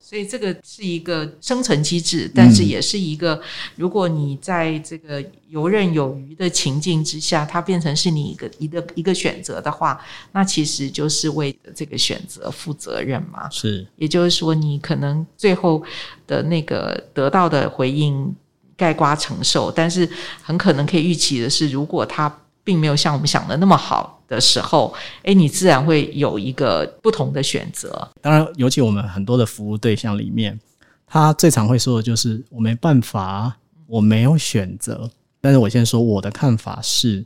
[0.00, 3.40] 所以这个是一个生存机制，但是也是一个，
[3.76, 13.48] 如果你在这个游刃有余的情境之下，它变成是你一个一个一个选择的话，那其实就是为这个选择负责任嘛。
[13.48, 15.80] 是，也就是说，你可能最后
[16.26, 18.34] 的那个得到的回应
[18.76, 20.08] 盖瓜承受，但是
[20.42, 24.18] 很可能可以预期的是，如果他并没有像我们想的那么好。
[24.28, 24.94] 的时候，
[25.24, 28.08] 哎，你自然会有一个不同的选择。
[28.22, 30.58] 当然，尤其我们很多的服务对象里面，
[31.06, 33.54] 他最常会说的就是“我没办法，
[33.86, 35.10] 我没有选择”。
[35.38, 37.22] 但是我先说我的看法是，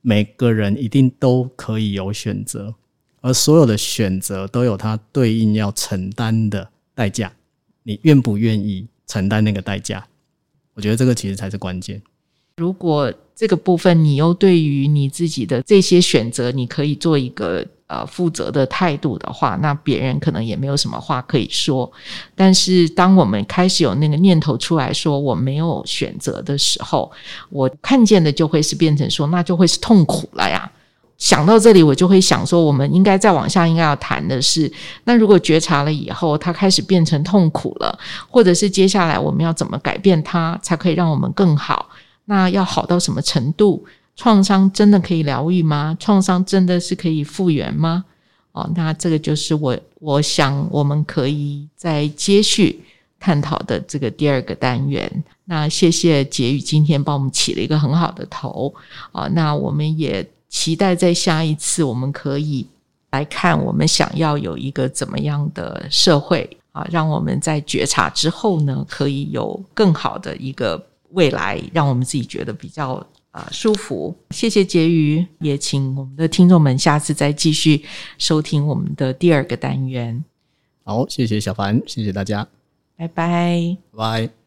[0.00, 2.74] 每个人一定都可以有选择，
[3.20, 7.32] 而所有的选择都有它对应要承担的代价。
[7.84, 10.04] 你愿不愿意承担那个代价？
[10.78, 12.00] 我觉得这个其实才是关键。
[12.56, 21.90] 如果这个部分你又对于你自己的这些选择，你可以做一个呃负责的态度的话，那别人可能也没有什么话可以说。
[22.36, 27.10] 但是当我们开始有那个念头出来说我没有选择的时候，
[27.50, 30.70] 我看见的就会是变成说，那就会是痛苦了呀。
[31.18, 34.72] 想到这里，我就会想说，我们应该再往下应该要谈的是，
[35.04, 37.98] 那如果觉察了以后，它开始变成痛苦了，
[38.30, 41.88] 或者是接下来我们要怎么改变它，才可以让我们更好？
[42.26, 43.84] 那要好到什么程度？
[44.14, 45.96] 创伤真的可以疗愈吗？
[46.00, 48.04] 创伤真的是可以复原吗？
[48.52, 52.80] 哦，那这个就是我我想我们可以再接续
[53.20, 55.24] 探讨的这个第二个单元。
[55.44, 58.74] 那谢谢杰宇今天帮我们起了一个很好的头
[59.12, 59.28] 啊。
[59.32, 62.66] 那我们也期待在下一次我们可以
[63.10, 70.84] 来看我们想要有一个怎么样的社会啊，让我们在觉察之后呢，可以有更好的一个。
[71.12, 74.14] 未来让我们自己觉得比较啊舒服。
[74.28, 77.82] 谢谢婕妤，也请我们的听众们下次再继续
[78.18, 80.22] 收听我们的第二个单元。
[80.84, 82.46] 好，谢谢小凡，谢谢大家，
[82.94, 84.37] 拜拜，拜。